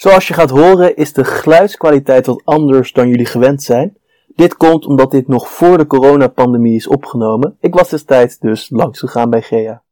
[0.00, 3.96] Zoals je gaat horen is de geluidskwaliteit wat anders dan jullie gewend zijn.
[4.26, 7.56] Dit komt omdat dit nog voor de coronapandemie is opgenomen.
[7.60, 9.82] Ik was destijds dus langs gegaan bij Gea.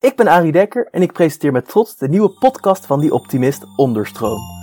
[0.00, 3.64] Ik ben Arie Dekker en ik presenteer met trots de nieuwe podcast van Die Optimist
[3.76, 4.61] Onderstroom.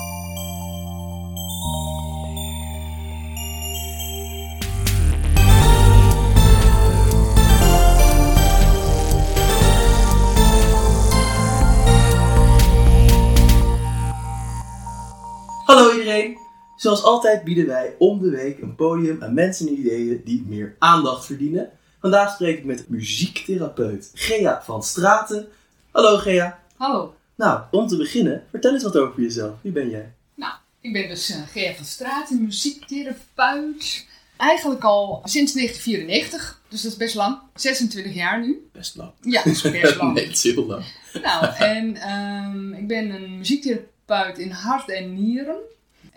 [16.80, 20.76] Zoals altijd bieden wij om de week een podium aan mensen en ideeën die meer
[20.78, 21.70] aandacht verdienen.
[22.02, 25.48] Vandaag spreek ik met muziektherapeut Gea van Straten.
[25.92, 26.60] Hallo Gea.
[26.78, 27.16] Hallo.
[27.36, 29.56] Nou, om te beginnen, vertel eens wat over jezelf.
[29.62, 30.14] Wie ben jij?
[30.36, 34.08] Nou, ik ben dus uh, Gea van Straten, muziektherapeut.
[34.38, 37.40] Eigenlijk al sinds 1994, dus dat is best lang.
[37.56, 38.70] 26 jaar nu.
[38.72, 39.12] Best lang.
[39.22, 40.14] Ja, dat is best lang.
[40.14, 40.84] nee, dat is heel lang.
[41.22, 45.58] Nou, en ehm, ik ben een muziektherapeut in hart en nieren.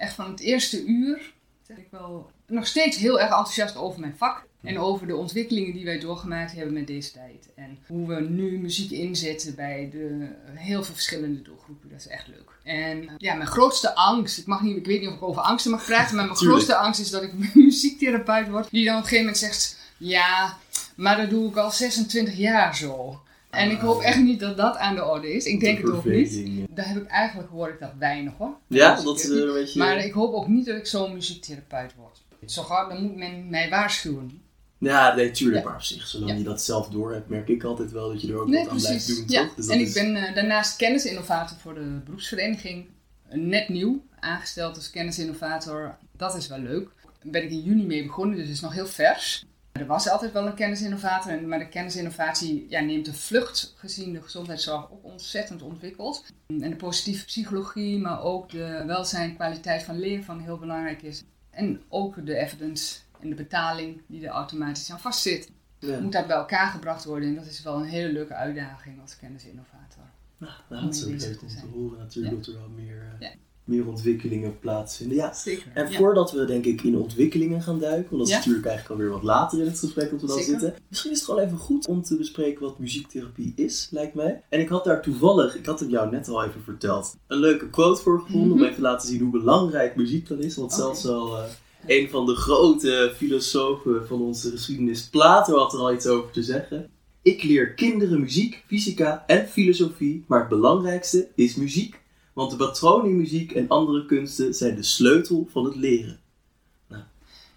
[0.02, 1.32] Echt van het eerste uur.
[1.66, 4.46] Zeg ik wel nog steeds heel erg enthousiast over mijn vak.
[4.62, 7.48] En over de ontwikkelingen die wij doorgemaakt hebben met deze tijd.
[7.54, 11.88] En hoe we nu muziek inzetten bij de heel veel verschillende doelgroepen.
[11.88, 12.50] Dat is echt leuk.
[12.62, 15.70] En ja, mijn grootste angst, ik, mag niet, ik weet niet of ik over angsten
[15.70, 16.62] mag praten, maar mijn Tuurlijk.
[16.62, 18.70] grootste angst is dat ik muziektherapeut word.
[18.70, 20.56] Die dan op een gegeven moment zegt, ja,
[20.94, 23.20] maar dat doe ik al 26 jaar zo.
[23.52, 25.44] En ik hoop echt niet dat dat aan de orde is.
[25.44, 26.66] Ik denk het ook niet.
[26.76, 28.56] Daar heb ik eigenlijk hoor ik dat weinig hoor.
[28.66, 29.78] Ja, dat is een beetje...
[29.78, 32.22] Maar ik hoop ook niet dat ik zo'n muziektherapeut word.
[32.46, 34.42] Zo gauw, dan moet men mij waarschuwen.
[34.78, 35.62] Ja, nee, tuurlijk.
[35.62, 35.68] Ja.
[35.68, 36.36] Maar op zich, zolang Ja.
[36.36, 38.72] je dat zelf door hebt, merk ik altijd wel dat je er ook Nee, wat
[38.72, 39.44] aan blijft doen, Ja.
[39.44, 39.54] toch?
[39.54, 42.86] Dus dat en ik is- ben eh, daarnaast kennisinnovator voor de beroepsvereniging.
[43.30, 45.96] Net nieuw aangesteld als kennisinnovator.
[46.16, 46.88] Dat is wel leuk.
[47.22, 49.44] Daar ben ik in juni mee begonnen, dus het is nog heel vers.
[49.72, 54.12] Er was altijd wel een kennisinnovator, en- maar de kennisinnovatie ja, neemt een vlucht gezien
[54.12, 56.24] de gezondheidszorg ook ontzettend ontwikkeld.
[56.46, 61.22] En de positieve psychologie, maar ook de welzijn, kwaliteit van leren van heel belangrijk is.
[61.50, 66.00] En ook de evidence en de betaling die er automatisch aan vastzit Ja.
[66.00, 67.28] moet dat bij elkaar gebracht worden.
[67.28, 70.02] En dat is wel een hele leuke uitdaging als kennisinnovator.
[70.38, 73.20] Nou, nou, het is ook leuk om te horen natuurlijk dat er wel meer, eh,
[73.28, 73.32] Ja.
[73.64, 75.16] Meer ontwikkelingen plaatsvinden.
[75.16, 75.66] Ja, Zeker.
[75.74, 75.96] En ja.
[75.98, 78.38] voordat we denk ik in ontwikkelingen gaan duiken, want dat is Ja.
[78.38, 80.50] natuurlijk eigenlijk alweer wat later in het gesprek dat we dan Zeker.
[80.60, 80.74] zitten.
[80.88, 84.42] Misschien is het gewoon even goed om te bespreken wat muziektherapie is, lijkt mij.
[84.48, 87.70] En ik had daar toevallig, ik had het jou net al even verteld, een leuke
[87.70, 88.62] quote voor gevonden om Mhm.
[88.64, 90.56] even te laten zien hoe belangrijk muziek dan is.
[90.56, 91.44] Want zelfs al eh,
[91.86, 96.42] een van de grote filosofen van onze geschiedenis, Plato, had er al iets over te
[96.42, 96.90] zeggen.
[97.22, 102.00] Ik leer kinderen muziek, fysica en filosofie, maar het belangrijkste is muziek.
[102.32, 106.20] Want de patronen in muziek en andere kunsten zijn de sleutel van het leren.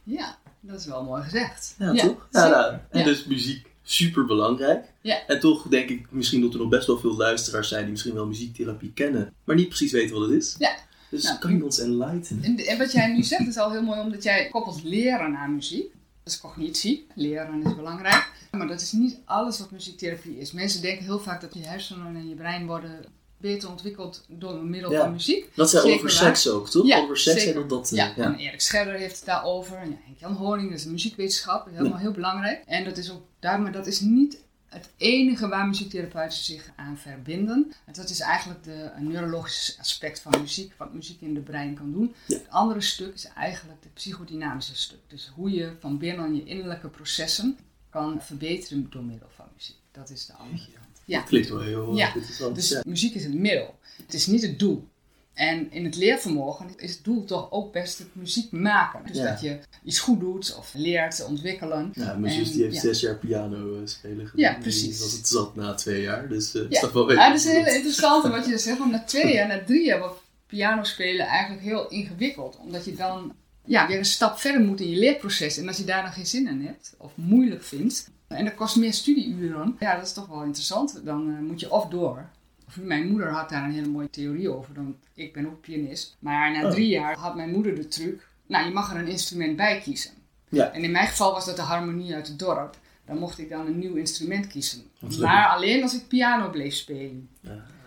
[0.03, 1.75] Ja, dat is wel mooi gezegd.
[1.78, 2.28] Ja, toch?
[2.31, 3.06] Ja, nou, en Ja.
[3.06, 4.94] dus muziek super belangrijk.
[5.02, 5.25] Ja.
[5.28, 8.13] En toch denk ik misschien dat er nog best wel veel luisteraars zijn die misschien
[8.13, 10.56] wel muziektherapie kennen, maar niet precies weten wat het is.
[10.58, 10.75] Ja.
[11.09, 12.44] Dus Nou, kan je ons enlightenen?
[12.44, 15.56] En, en wat jij nu zegt is al heel mooi, omdat jij koppelt leren aan
[15.56, 15.92] muziek.
[16.24, 17.07] Dat is cognitie.
[17.16, 18.31] Leren is belangrijk.
[18.52, 20.52] Maar dat is niet alles wat muziektherapie is.
[20.52, 23.06] Mensen denken heel vaak dat je hersenen en je brein worden
[23.38, 25.00] beter ontwikkeld door middel Ja.
[25.00, 25.56] van muziek.
[25.56, 26.85] Dat zijn Zeker over seks ook, toch?
[26.88, 27.62] Ja, over seks zeker.
[27.62, 28.23] en dat eh, Ja, ja.
[28.23, 29.78] en Erik Scherder heeft het daarover.
[29.78, 31.68] En ja, Henk-Jan Honing, dat is een muziekwetenschap.
[31.72, 32.63] Helemaal heel belangrijk.
[32.66, 36.97] En dat is ook daar, maar dat is niet het enige waar muziektherapeuten zich aan
[36.97, 37.74] verbinden.
[37.91, 42.16] Dat is eigenlijk de neurologische aspect van muziek, wat muziek in de brein kan doen.
[42.28, 42.35] Ja.
[42.38, 45.00] Het andere stuk is eigenlijk het psychodynamische stuk.
[45.07, 47.57] Dus hoe je van binnen je innerlijke processen
[47.90, 49.75] kan verbeteren door middel van muziek.
[49.91, 50.68] Dat is de andere.
[51.06, 51.20] Ja.
[51.20, 52.56] Dat klinkt wel heel eh, Ja, interessant.
[52.56, 52.82] Dus ja.
[52.88, 53.76] muziek is het middel.
[54.06, 54.88] Het is niet het doel.
[55.34, 59.00] En in het leervermogen is het doel toch ook best het muziek maken.
[59.08, 59.30] Dus Ja.
[59.30, 61.92] dat je iets goed doet of leert ontwikkelen.
[61.94, 62.82] Ja, mijn zus En, die heeft ja.
[62.82, 64.54] zes jaar piano eh, spelen gedaan.
[64.54, 65.00] Ja, precies.
[65.00, 66.68] was het zat na twee jaar, dus eh Ja.
[66.70, 68.78] is toch wel Ja, dat is heel interessant wat je zegt.
[68.78, 72.58] Want na twee jaar, na drie jaar wordt piano spelen eigenlijk heel ingewikkeld.
[72.58, 73.34] Omdat je dan
[73.66, 75.58] ja, weer een stap verder moet in je leerproces.
[75.58, 78.10] En als je daar dan geen zin in hebt of moeilijk vindt.
[78.38, 79.75] En dat kost meer studieuren.
[79.79, 81.01] Ja, dat is toch wel interessant.
[81.06, 82.29] Dan eh, moet je of door.
[82.68, 84.73] Of mijn moeder had daar een hele mooie theorie over.
[84.73, 86.16] Dan, ik ben ook pianist.
[86.19, 86.72] Maar na Oh.
[86.72, 88.27] drie jaar had mijn moeder de truc.
[88.48, 90.12] Nou, je mag er een instrument bij kiezen.
[90.50, 90.71] Ja.
[90.71, 92.77] En in mijn geval was dat de harmonie uit het dorp.
[93.06, 94.81] Dan mocht ik dan een nieuw instrument kiezen.
[95.19, 97.30] Maar alleen als ik piano bleef spelen.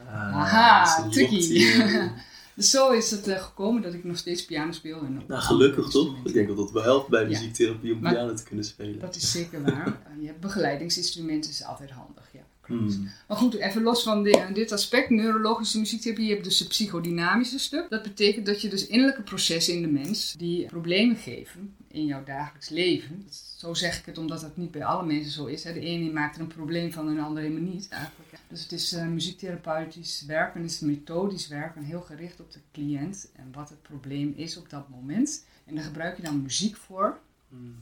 [0.09, 1.65] Ah, Aha, tricky.
[2.59, 4.99] Dus zo is het eh, gekomen dat ik nog steeds piano speel.
[5.01, 6.15] En Nou, gelukkig toch?
[6.25, 8.99] Ik denk dat dat wel helpt bij muziektherapie om Maar- piano te kunnen spelen.
[9.01, 10.01] Dat is zeker waar.
[10.21, 12.25] Je hebt begeleidingsinstrumenten, is altijd handig.
[12.33, 13.09] Ja, Hmm.
[13.29, 17.59] Maar goed, even los van di- dit aspect, neurologische muziektherapie, je hebt dus het psychodynamische
[17.59, 17.87] stuk.
[17.91, 22.25] Dat betekent dat je dus innerlijke processen in de mens die problemen geven in jouw
[22.25, 23.27] dagelijks leven.
[23.57, 25.65] Zo zeg ik het omdat het niet bij alle mensen zo is.
[25.65, 25.73] Hè.
[25.73, 28.39] De ene maakt er een probleem van en de andere helemaal niet eigenlijk.
[28.49, 33.29] Dus het is eh, muziektherapeutisch werken, het is methodisch werken, heel gericht op de cliënt
[33.37, 35.45] en wat het probleem is op dat moment.
[35.65, 37.19] En daar gebruik je dan muziek voor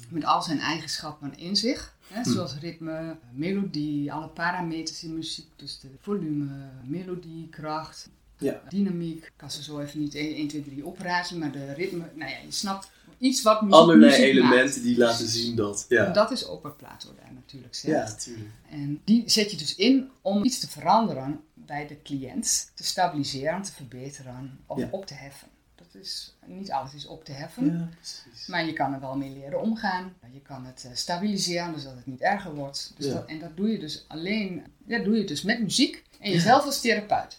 [0.09, 1.95] met al zijn eigenschappen in zich.
[2.09, 5.47] Hè, zoals ritme, melodie, alle parameters in muziek.
[5.57, 8.09] Dus de volume, melodie, kracht,
[8.39, 8.63] Ja.
[8.69, 9.25] dynamiek.
[9.25, 12.31] Ik kan ze zo even niet 1, 1 2, 3 oprazen, maar de ritme, nou
[12.31, 14.83] ja, je snapt iets wat muziek, Allerlei muziek elementen maakt.
[14.83, 15.87] die laten zien dat.
[15.89, 17.95] En Ja, dat is ook wat Plato daar natuurlijk zegt.
[17.95, 18.51] ja natuurlijk.
[18.71, 23.63] En die zet je dus in om iets te veranderen bij de cliënt, te stabiliseren,
[23.63, 24.89] te verbeteren of Ja.
[24.91, 25.49] op te heffen.
[25.75, 27.65] Dat is, niet alles is op te heffen.
[27.67, 28.47] Ja, precies.
[28.47, 30.13] Maar je kan er wel mee leren omgaan.
[30.33, 32.93] Je kan het eh, stabiliseren, dus dat het niet erger wordt.
[32.97, 33.13] Dus Ja.
[33.13, 36.65] dat, en dat doe je dus alleen, ja, doe je dus met muziek en jezelf
[36.65, 37.39] als therapeut.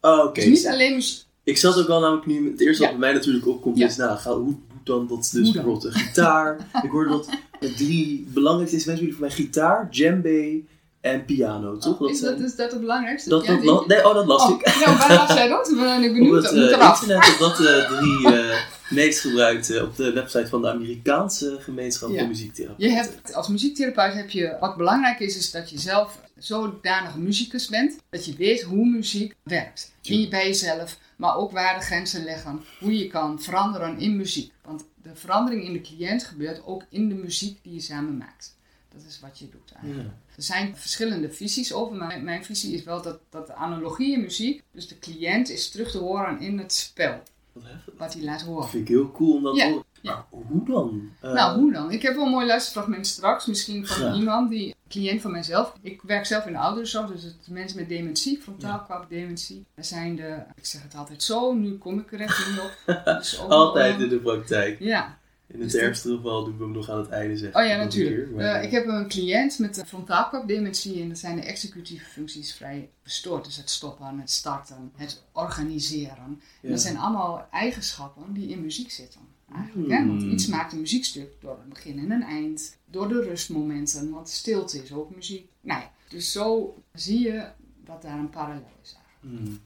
[0.00, 0.40] Oh, Oké.
[0.40, 1.24] Dus niet alleen muziek.
[1.44, 4.18] Ik zat ook al namelijk nu, het eerste wat bij mij natuurlijk opkomt is, nou,
[4.18, 6.56] ga, hoe dan dat dus bijvoorbeeld een gitaar.
[6.82, 7.28] ik hoorde dat
[7.60, 10.60] de drie belangrijkste instrumenten voor mij gitaar, djembe
[11.00, 12.00] en piano, toch?
[12.00, 13.28] Oh, is, zijn- dat, is dat het belangrijkste?
[13.28, 14.66] dat, Ja, dat la- nee, oh, dat las Oh, ik.
[14.84, 15.64] nou, waar las jij dat?
[15.66, 16.34] Dan ben ik Op benieuwd.
[16.34, 17.00] het Dat moet eh, eraf.
[17.02, 18.56] internet dat dat de drie eh,
[18.90, 22.18] meest gebruikte op de website van de Amerikaanse gemeenschap Ja.
[22.18, 22.88] van muziektherapie.
[22.88, 27.68] Je hebt, als muziektherapeut heb je, wat belangrijk is, is dat je zelf zodanig muzikus
[27.68, 29.92] bent, dat je weet hoe muziek werkt.
[30.02, 34.16] In je, bij jezelf, maar ook waar de grenzen liggen, hoe je kan veranderen in
[34.16, 34.52] muziek.
[34.62, 38.56] Want de verandering in de cliënt gebeurt ook in de muziek die je samen maakt.
[38.88, 40.08] Dat is wat je doet eigenlijk.
[40.08, 40.34] Ja.
[40.36, 44.12] Er zijn verschillende visies over, maar mijn, mijn visie is wel dat, dat de analogie
[44.12, 47.94] in muziek, dus de cliënt is terug te horen in het spel, Wat heftig.
[47.98, 48.60] wat hij laat horen.
[48.60, 49.84] Dat vind ik heel cool om dat Ja, te horen.
[50.00, 50.26] ja.
[50.30, 51.10] Hoe dan?
[51.20, 51.90] Eh, Nou, hoe dan?
[51.90, 54.16] Ik heb wel een mooi luisterfragment straks, misschien van Graag.
[54.16, 55.72] iemand, die cliënt van mijzelf.
[55.82, 59.66] Ik werk zelf in de ouderenzorg, dus het mensen met dementie, frontaal dementie.
[59.74, 63.04] Er zijn de, ik zeg het altijd zo, nu kom ik er even niet op.
[63.18, 64.78] Dus Altijd eh, in de praktijk.
[64.80, 65.18] Ja,
[65.52, 67.60] In het Dus ergste geval doen we hem nog aan het einde zeggen.
[67.62, 68.30] oh ja, natuurlijk.
[68.30, 72.90] maar- ik heb een cliënt met een frontaalkwapdementie en dat zijn de executieve functies vrij
[73.02, 73.44] verstoord.
[73.44, 76.40] Dus het stoppen, het starten, het organiseren.
[76.62, 76.68] Ja.
[76.68, 79.20] Dat zijn allemaal eigenschappen die in muziek zitten.
[79.54, 80.06] Eigenlijk, hè?
[80.06, 80.30] Want Hmm.
[80.30, 84.82] iets maakt een muziekstuk door een begin en een eind, door de rustmomenten, want stilte
[84.82, 85.50] is ook muziek.
[85.60, 87.44] Nou ja, dus zo zie je
[87.84, 88.96] dat daar een parallel is.
[89.22, 89.46] eigenlijk.
[89.48, 89.60] Hmm.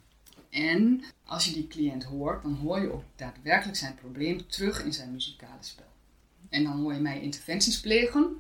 [0.55, 4.93] En als je die cliënt hoort, dan hoor je ook daadwerkelijk zijn probleem terug in
[4.93, 5.93] zijn muzikale spel.
[6.49, 8.37] En dan hoor je mij interventies plegen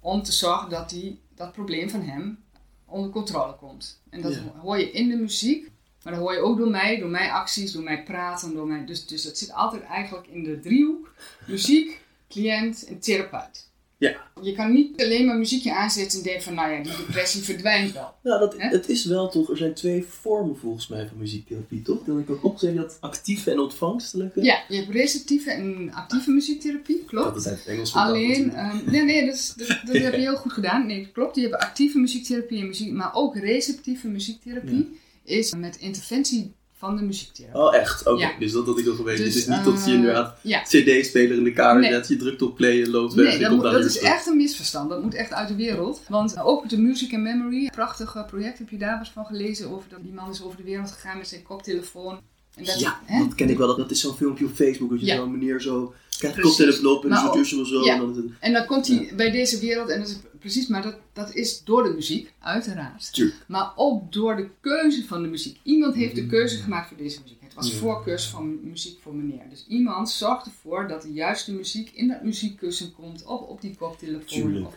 [0.00, 2.38] om te zorgen dat die, dat probleem van hem
[2.84, 4.02] onder controle komt.
[4.10, 4.40] En dat Ja.
[4.60, 5.70] hoor je in de muziek,
[6.02, 8.84] maar dat hoor je ook door mij, door mijn acties, door mij praten, door mij.
[8.84, 11.14] Dus, dus het zit altijd eigenlijk in de driehoek:
[11.46, 13.69] muziek, cliënt en therapeut.
[14.00, 14.16] Ja.
[14.42, 17.92] Je kan niet alleen maar muziekje aanzetten en denken van, nou ja, die depressie verdwijnt
[17.92, 18.14] wel.
[18.22, 22.04] Nou, dat, het is wel toch, er zijn twee vormen volgens mij van muziektherapie, toch?
[22.04, 24.42] Dat ik ook opgeschreven dat actieve en ontvangstelijke.
[24.42, 27.26] Ja, je hebt receptieve en actieve muziektherapie, klopt.
[27.26, 30.20] Dat is uit het Engels Alleen, ehm, nee, nee, dat, is- dat, dat heb je
[30.20, 30.86] heel goed gedaan.
[30.86, 31.36] Nee, dat klopt.
[31.36, 37.02] Je hebt actieve muziektherapie en muziek, maar ook receptieve muziektherapie is met interventie van de
[37.02, 37.60] muziektherapie.
[37.60, 38.06] Oh, echt?
[38.06, 38.32] Oké, Ja.
[38.38, 39.24] dus dat had ik al geweten.
[39.24, 40.62] Dus, Dus, het is niet dat je eh, inderdaad Ja.
[40.62, 41.90] CD-speler in de kamer Nee.
[41.92, 43.26] zet, je drukt op play en loopt weg.
[43.26, 44.88] Nee, dat, moet- is echt een misverstand.
[44.90, 46.00] Dat moet echt uit de wereld.
[46.08, 49.24] Want ook de Music and Memory, een prachtig eh, project, heb je daar wat van
[49.24, 49.70] gelezen?
[49.70, 52.18] Over dat die man is over de wereld gegaan met zijn koptelefoon.
[52.56, 53.18] En dat, Ja, hè?
[53.24, 53.66] dat ken ik wel.
[53.66, 54.90] Dat, dat is zo'n filmpje op Facebook.
[54.90, 55.94] Dat je zo'n meneer zo
[56.28, 56.56] een Precies.
[56.56, 57.92] koptelefoon op en zo ja.
[57.92, 60.82] En dan het, En dan komt hij bij deze wereld, en dat is precies, maar
[60.82, 63.12] dat, dat is door de muziek, uiteraard.
[63.12, 63.44] Tuurlijk.
[63.46, 65.58] Maar ook door de keuze van de muziek.
[65.62, 67.38] Iemand heeft de keuze gemaakt voor deze muziek.
[67.40, 67.76] Het was Ja.
[67.78, 69.42] voorkeurs van muziek voor meneer.
[69.50, 73.76] Dus iemand zorgt ervoor dat de juiste muziek in dat muziekkussen komt, of op die
[73.76, 74.26] koptelefoon.
[74.26, 74.66] Tuurlijk.
[74.66, 74.74] Of,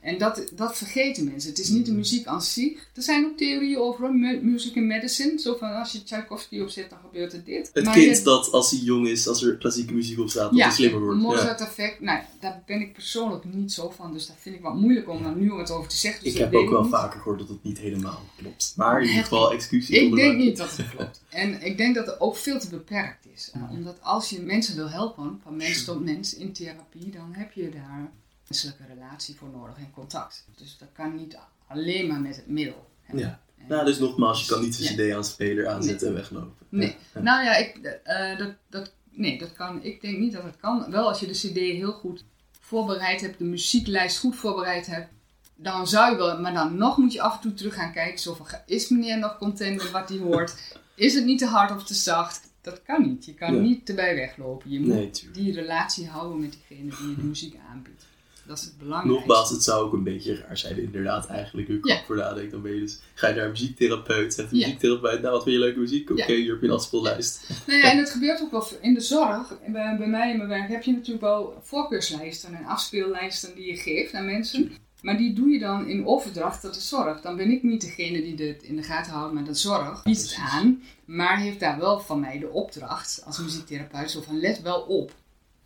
[0.00, 1.50] en dat, dat vergeten mensen.
[1.50, 2.88] Het is niet de muziek aan zich.
[2.94, 5.38] Er zijn ook theorieën over mu- music and medicine.
[5.38, 7.70] Zo van als je Tchaikovsky opzet, dan gebeurt er dit.
[7.72, 10.50] het Maar kind je- dat als hij jong is, als er klassieke muziek op staat,
[10.50, 11.20] dat ja, hij slimmer wordt.
[11.20, 11.26] Ja.
[11.26, 12.00] Mozart-effect.
[12.00, 14.12] Nou, daar ben ik persoonlijk niet zo van.
[14.12, 16.24] Dus dat vind ik wat moeilijk om daar nu wat over te zeggen.
[16.24, 16.90] Dus Ik dat heb ook wel niet.
[16.90, 18.72] vaker gehoord dat het niet helemaal klopt.
[18.76, 19.88] Maar in ieder geval excuses.
[19.96, 21.22] Ik denk niet dat het klopt.
[21.28, 23.50] En ik denk dat het ook veel te beperkt is.
[23.56, 27.52] Uh, omdat als je mensen wil helpen, van mens tot mens in therapie, dan heb
[27.52, 28.12] je daar
[28.54, 30.44] menselijke relatie voor nodig en contact.
[30.56, 32.88] Dus dat kan niet alleen maar met het middel.
[33.02, 33.18] hè.
[33.18, 33.40] Ja.
[33.58, 34.90] En- Nou, dus nogmaals, je kan niet Ja.
[34.90, 36.66] een cd aan speler aanzetten en weglopen.
[36.68, 36.96] Nee.
[37.14, 37.20] Ja.
[37.20, 39.82] Nou ja, ik, eh, dat, dat, nee, dat kan.
[39.82, 40.90] Ik denk niet dat het kan.
[40.90, 42.24] Wel als je de CD heel goed
[42.60, 45.08] voorbereid hebt, de muzieklijst goed voorbereid hebt,
[45.56, 48.18] dan zou je wel, maar dan nog moet je af en toe terug gaan kijken.
[48.18, 50.54] Zo van, is meneer nog content met wat hij hoort?
[50.94, 52.48] Is het niet te hard of te zacht?
[52.60, 53.24] Dat kan niet.
[53.24, 53.60] Je kan Ja.
[53.60, 54.70] niet erbij weglopen.
[54.70, 58.04] Je moet Nee, die relatie houden met diegene die je de muziek aanbiedt.
[58.46, 59.18] Dat is het belangrijkste.
[59.26, 62.00] Nogmaals, het zou ook een beetje raar zijn, inderdaad, eigenlijk, nu ik Ja.
[62.06, 62.50] voor nadenk.
[62.50, 64.64] Dan ben je dus, ga je naar een muziektherapeut, zegt de Ja.
[64.66, 66.10] muziektherapeut, nou wat vind je leuke muziek?
[66.10, 66.34] Oké, Ja.
[66.34, 67.48] hier heb je een afspeellijst.
[67.66, 69.58] Nou ja, en het gebeurt ook wel in de zorg.
[69.66, 73.76] Bij, bij mij in mijn werk heb je natuurlijk wel voorkeurslijsten en afspeellijsten die je
[73.76, 74.72] geeft aan mensen.
[75.02, 77.20] Maar die doe je dan in overdracht tot de zorg.
[77.20, 80.22] Dan ben ik niet degene die dit in de gaten houdt, maar de zorg biedt
[80.22, 80.82] het aan.
[81.04, 84.10] Maar heeft daar wel van mij de opdracht als muziektherapeut.
[84.10, 85.12] Zo van let wel op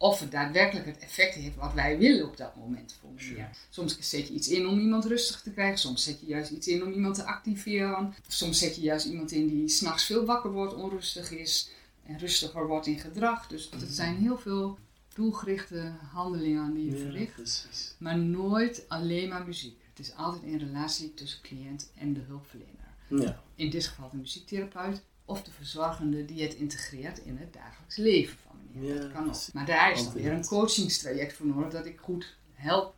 [0.05, 2.97] of het daadwerkelijk het effect heeft wat wij willen op dat moment.
[3.01, 3.37] Voor Sure.
[3.37, 3.51] ja.
[3.71, 5.79] Soms zet je iets in om iemand rustig te krijgen.
[5.79, 8.15] Soms zet je juist iets in om iemand te activeren.
[8.29, 11.71] Soms zet je juist iemand in die s'nachts veel wakker wordt, onrustig is
[12.07, 13.47] en rustiger wordt in gedrag.
[13.47, 14.79] Dus het zijn heel veel
[15.15, 17.35] doelgerichte handelingen die je verricht.
[17.35, 17.95] precies.
[17.99, 19.81] Maar nooit alleen maar muziek.
[19.89, 22.73] Het is altijd in relatie tussen cliënt en de hulpverlener.
[23.09, 27.97] Ja, In dit geval de muziektherapeut of de verzorgende die het integreert in het dagelijks
[27.97, 28.54] leven van.
[28.81, 29.27] Ja, dat kan ook.
[29.31, 29.53] precies.
[29.53, 32.95] Maar daar is dan weer een coachingstraject voor nodig dat ik goed help.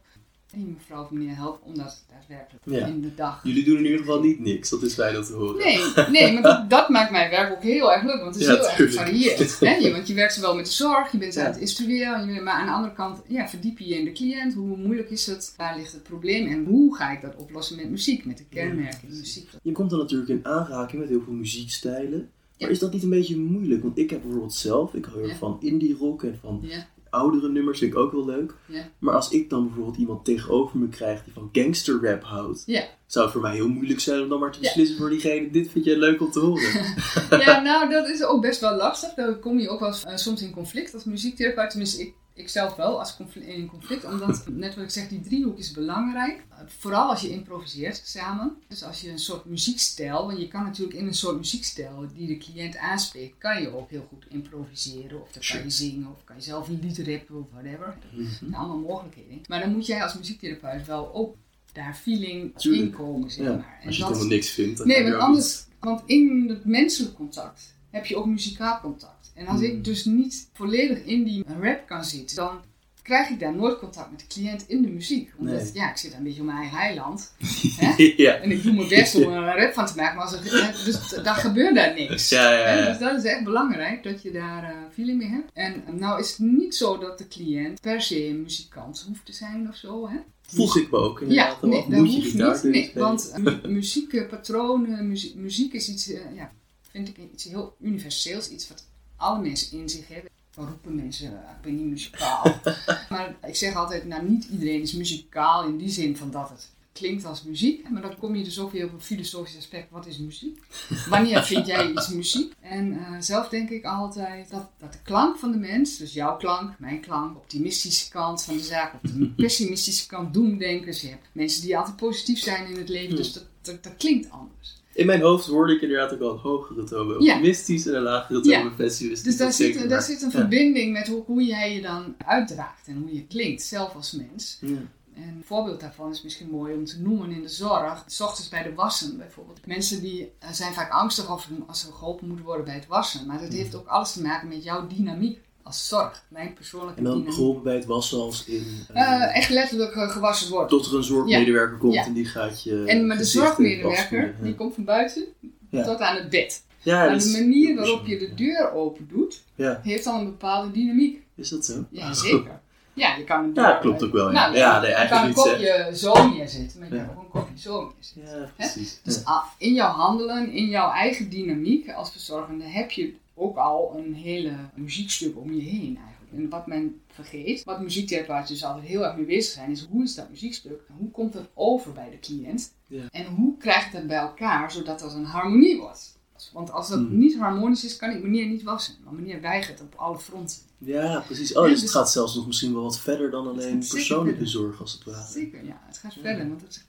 [0.52, 2.87] Die mevrouw of meneer help om dat daadwerkelijk Ja.
[2.87, 5.33] in de dag jullie doen in ieder geval niet niks, dat is fijn om te
[5.33, 5.56] horen.
[5.64, 5.78] Nee,
[6.11, 8.54] nee maar dat, dat maakt mijn werk ook heel erg leuk, want het is Ja,
[8.54, 9.61] heel erg gevarieerd.
[9.61, 9.92] Hè?
[9.92, 11.45] Want je werkt zowel met de zorg, je bent Ja.
[11.47, 14.54] aan het instrueren, maar aan de andere kant ja, verdiep je je in de cliënt.
[14.54, 15.54] Hoe moeilijk is het?
[15.56, 16.47] Waar ligt het probleem?
[16.49, 19.49] En hoe ga ik dat oplossen met muziek, met de kenmerken in muziek?
[19.62, 22.30] Je komt dan natuurlijk in aanraking met heel veel muziekstijlen.
[22.58, 23.82] Maar is dat niet een beetje moeilijk?
[23.82, 26.64] Want ik heb bijvoorbeeld zelf, ik hou heel van indie rock en van
[27.10, 28.54] oudere nummers, vind ik ook wel leuk.
[28.98, 32.64] Maar als ik dan bijvoorbeeld iemand tegenover me krijg die van gangster rap houdt,
[33.06, 35.70] zou het voor mij heel moeilijk zijn om dan maar te beslissen voor diegene, dit
[35.70, 36.94] vind je leuk om te horen.
[37.44, 39.14] ja, nou dat is ook best wel lastig.
[39.14, 41.70] Daar kom je ook wel eh, soms in conflict als muziektherapeut.
[41.70, 44.05] Tenminste, ik, ik zelf wel als conflict, in conflict.
[44.05, 46.45] Omdat, net wat ik zeg, die driehoek is belangrijk.
[46.66, 48.57] Vooral als je improviseert samen.
[48.69, 52.26] Dus als je een soort muziekstijl, want je kan natuurlijk in een soort muziekstijl die
[52.26, 55.23] de cliënt aanspreekt, kan je ook heel goed improviseren.
[55.23, 57.99] Of dan kan je zingen, of kan je zelf een lied rappen of whatever.
[58.12, 58.28] Mhm.
[58.38, 59.40] zijn allemaal mogelijkheden.
[59.49, 61.37] Maar dan moet jij als muziektherapeut wel ook
[61.73, 63.78] daar feeling in komen, zeg maar.
[63.81, 67.14] En Als je dat- helemaal niks vindt, dan Nee, want anders, want in het menselijk
[67.14, 69.15] contact heb je ook muzikaal contact.
[69.37, 69.69] En als Hmm.
[69.69, 72.61] ik dus niet volledig in die rap kan zitten, dan
[73.02, 75.33] krijg ik daar nooit contact met de cliënt in de muziek.
[75.38, 75.71] Omdat, Nee.
[75.73, 77.33] ja, ik zit een beetje op mijn eigen eiland.
[77.97, 78.16] niet.
[78.16, 78.33] ja.
[78.35, 80.85] En ik doe mijn best om er een rap van te maken, maar als hè,
[80.85, 82.28] dus daar gebeurt daar niks.
[82.28, 82.88] Ja, ja, Hè, ja.
[82.88, 85.50] Dus dat is echt belangrijk, dat je daar eh, feeling mee hebt.
[85.52, 89.33] En nou is het niet zo dat de cliënt per se een muzikant hoeft te
[89.33, 90.09] zijn of zo.
[90.09, 90.16] Hè?
[90.47, 91.59] Vroeg ik me ook inderdaad.
[91.62, 92.73] Ja, nee, dat moet je hoeft niet.
[92.73, 93.07] Nee, spelen?
[93.09, 96.52] want mu- muziekpatronen, muziek, muziek is iets, eh, ja,
[96.90, 98.85] vind ik iets heel universeels, iets wat
[99.16, 100.30] alle mensen in zich hebben.
[100.54, 102.61] Roepen mensen, eh, ik ben niet muzikaal.
[103.11, 106.70] maar ik zeg altijd, nou niet iedereen is muzikaal in die zin van dat het
[106.96, 107.88] klinkt als muziek.
[107.90, 110.62] Maar dan kom je dus ook weer op een filosofisch aspect, wat is muziek?
[111.08, 112.54] Wanneer vind jij iets muziek?
[112.61, 116.37] En eh, zelf denk ik altijd dat, dat de klank van de mens, dus jouw
[116.37, 121.00] klank, mijn klank, optimistische kant van de zaak, op de pessimistische kant, doemdenkers.
[121.00, 124.30] Je hebt mensen die altijd positief zijn in het leven, dus dat, dat, dat klinkt
[124.30, 124.75] anders.
[124.96, 128.02] In mijn hoofd hoorde ik inderdaad ook al een hogere toon bij optimistisch en een
[128.02, 129.22] lagere toon bij pessimistisch.
[129.22, 130.02] Dus daar zit, daar waar.
[130.02, 133.94] zit een verbinding met hoe, hoe jij je dan uitdraagt en hoe je klinkt, zelf
[133.94, 134.58] als mens.
[134.60, 134.76] Ja.
[135.14, 138.04] En een voorbeeld daarvan is misschien mooi om te noemen in de zorg.
[138.06, 139.66] S ochtends bij de wassen bijvoorbeeld.
[139.66, 143.26] Mensen die eh, zijn vaak angstig of als ze geholpen moeten worden bij het wassen.
[143.26, 146.23] Maar dat heeft ook alles te maken met jouw dynamiek als zorg.
[146.28, 147.35] Mijn persoonlijke En dan dynamiek.
[147.35, 148.66] geholpen bij het wassen als in...
[148.92, 150.68] eh, Eh, echt letterlijk eh, gewassen worden.
[150.68, 152.04] tot er een zorgmedewerker komt Ja.
[152.04, 155.25] en die gaat je En maar de zorgmedewerker, die komt van buiten
[155.70, 155.85] Ja.
[155.85, 156.64] tot aan het bed.
[156.82, 160.70] Ja, maar de manier waarop je de deur open doet, Ja, heeft dan een bepaalde
[160.70, 161.23] dynamiek.
[161.37, 161.85] is dat zo?
[161.90, 162.61] Ja, zeker.
[162.94, 164.32] Ja, je kan een Ja, deur- klopt ook wel, ja.
[164.32, 167.02] Nou, Ja, nee, je kan een kopje zo neerzetten, maar je Ja.
[167.04, 168.40] kan ook een kopje zo neerzetten.
[168.40, 169.00] Ja, precies.
[169.02, 169.20] Dus Ja.
[169.25, 174.14] ah, in jouw handelen, in jouw eigen dynamiek als verzorgende, heb je ook al een
[174.14, 176.33] hele muziekstuk om je heen eigenlijk.
[176.33, 180.02] En wat men vergeet, wat muziektherapeuten dus altijd heel erg mee bezig zijn, is hoe
[180.02, 180.81] is dat muziekstuk?
[180.99, 182.73] Hoe komt het over bij de cliënt?
[182.87, 183.02] Ja.
[183.11, 186.14] En hoe krijgt het bij elkaar zodat dat een harmonie wordt?
[186.52, 187.19] Want als dat Hmm.
[187.19, 188.95] niet harmonisch is, kan ik meneer niet wassen.
[189.05, 190.57] Want meneer weigert op alle fronten.
[190.78, 191.55] Ja, precies.
[191.57, 194.49] Oh, dus het gaat zelfs nog misschien wel wat verder dan alleen persoonlijke verder.
[194.49, 195.26] zorg, als het ware.
[195.33, 195.81] Zeker, ja.
[195.87, 196.21] Het gaat Ja.
[196.21, 196.87] verder, want het heeft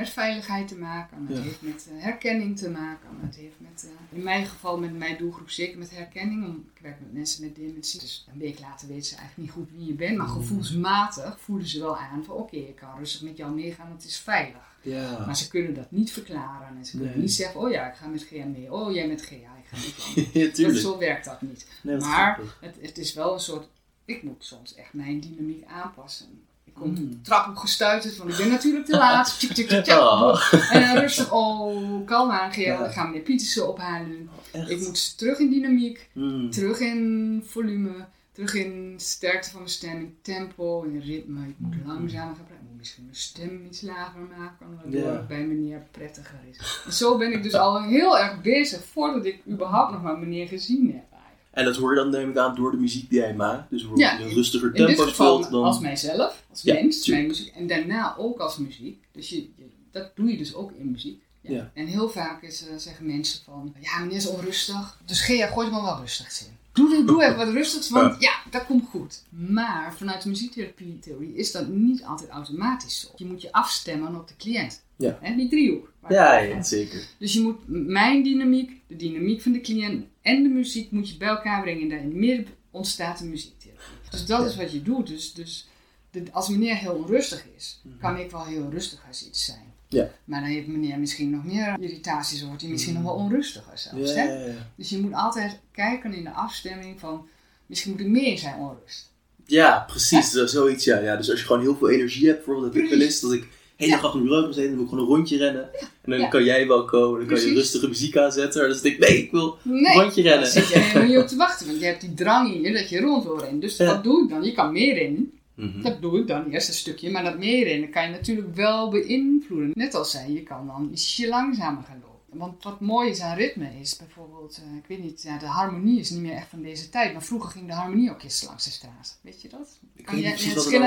[0.00, 1.42] met veiligheid te maken, het Ja.
[1.42, 5.16] heeft met eh, herkenning te maken, het heeft met, eh, in mijn geval met mijn
[5.18, 6.44] doelgroep zeker met herkenning.
[6.46, 9.56] Om, ik werk met mensen met dementie, dus een week later weten ze eigenlijk niet
[9.58, 10.32] goed wie je bent, maar Mm.
[10.32, 14.10] gevoelsmatig voelen ze wel aan van oké, ik kan rustig met jou meegaan, want het
[14.10, 14.68] is veilig.
[14.82, 15.24] Ja.
[15.26, 17.20] Maar ze kunnen dat niet verklaren en ze kunnen Nee.
[17.20, 19.76] niet zeggen, oh ja, ik ga met GA mee, oh jij met GA, ik ga
[19.76, 20.30] met jou mee.
[20.34, 20.78] ja, Dat, tuurlijk.
[20.78, 21.66] zo werkt dat niet.
[21.82, 22.40] Nee, maar-.
[22.60, 23.68] Het, het is wel een soort,
[24.04, 26.26] ik moet soms echt mijn dynamiek aanpassen.
[26.74, 26.94] Ik kom Mm.
[27.10, 29.26] de trap op gestuiterd, want ik ben natuurlijk te laat.
[29.38, 29.98] Tjik, tjik, tjik, tjik.
[29.98, 30.52] Oh.
[30.70, 32.72] En dan rustig, oh, kalm aangeven.
[32.72, 32.78] Ja.
[32.78, 34.28] Dan gaan meneer Pietersen ophalen.
[34.52, 34.70] Echt?
[34.70, 36.50] Ik moet terug in dynamiek, Mm.
[36.50, 41.46] terug in volume, terug in sterkte van mijn stem, in tempo, in ritme.
[41.48, 42.64] Ik moet langzamer gaan praten.
[42.64, 45.12] Ik moet misschien mijn stem iets lager maken, waardoor Ja.
[45.12, 46.82] het bij meneer prettiger is.
[46.86, 50.46] En zo ben ik dus al heel erg bezig voordat ik überhaupt nog maar meneer
[50.48, 51.09] gezien heb.
[51.50, 53.70] En dat hoor je dan neem ik aan door de muziek die jij maakt.
[53.70, 55.64] Dus bijvoorbeeld Ja, een rustiger tempo speelt, dan...
[55.64, 57.26] als mijzelf, als Ja, mens, tuurlijk.
[57.26, 57.54] mijn muziek.
[57.54, 59.04] En daarna ook als muziek.
[59.12, 61.22] Dus je, je- dat doe je dus ook in muziek.
[61.40, 61.70] Ja.
[61.74, 65.66] En heel vaak is, eh, zeggen mensen van, ja meneer is onrustig, dus Gea, gooi
[65.66, 66.56] er maar wel rustigs in.
[66.72, 69.22] Doe, doe even wat rustigs, want ja, dat komt goed.
[69.28, 73.08] Maar vanuit de muziektherapie-theorie is dat niet altijd automatisch zo.
[73.16, 74.82] Je moet je afstemmen op de cliënt.
[74.96, 75.18] Ja.
[75.36, 75.92] Die driehoek.
[76.08, 77.06] Ja, zeker.
[77.18, 81.16] Dus je moet mijn dynamiek, de dynamiek van de cliënt en de muziek moet je
[81.16, 81.82] bij elkaar brengen.
[81.82, 83.84] En daar in het midden ontstaat de muziektherapie.
[84.10, 84.46] Dus dat Ja.
[84.46, 85.06] is wat je doet.
[85.06, 85.68] Dus, dus
[86.10, 87.98] de- als meneer heel onrustig is, Mhm.
[87.98, 89.69] kan ik wel heel rustig als iets zijn.
[89.92, 90.10] Ja.
[90.24, 94.14] Maar dan heeft meneer misschien nog meer irritaties, wordt hij misschien nog wel onrustiger zelfs.
[94.14, 94.32] Ja, Hè?
[94.32, 94.52] ja, ja.
[94.74, 97.28] Dus je moet altijd kijken in de afstemming van,
[97.66, 99.08] misschien moet ik meer zijn onrust.
[99.46, 100.34] Ja, precies.
[100.34, 101.16] Is zoiets, ja, ja.
[101.16, 103.48] Dus als je gewoon heel veel energie hebt, bijvoorbeeld heb ik wel eens dat ik
[103.76, 105.68] hele dag bureau kan zitten, dan wil ik gewoon een rondje rennen.
[106.02, 108.68] En dan kan jij wel komen, dan kan je rustige muziek aanzetten.
[108.68, 110.46] Dus denk ik, nee, ik wil een rondje rennen.
[110.48, 112.88] zit je helemaal niet op te wachten, want je hebt die drang in je dat
[112.88, 113.60] je rond wil rennen.
[113.60, 114.42] Dus wat doe ik dan?
[114.44, 115.32] Je kan meer rennen.
[115.60, 115.82] Mhm.
[115.82, 119.70] Dat doe ik dan eerst een stukje, maar dat meer kan je natuurlijk wel beïnvloeden.
[119.74, 122.09] Net als zei, je kan dan ietsje langzamer gaan lopen.
[122.32, 126.00] Want wat mooi is aan ritme is bijvoorbeeld, eh, ik weet niet, ja, de harmonie
[126.00, 127.12] is niet meer echt van deze tijd.
[127.12, 129.18] Maar vroeger ging de harmonieorkest langs de straat.
[129.20, 129.78] Weet je dat?
[129.96, 130.42] Ik Kan niet het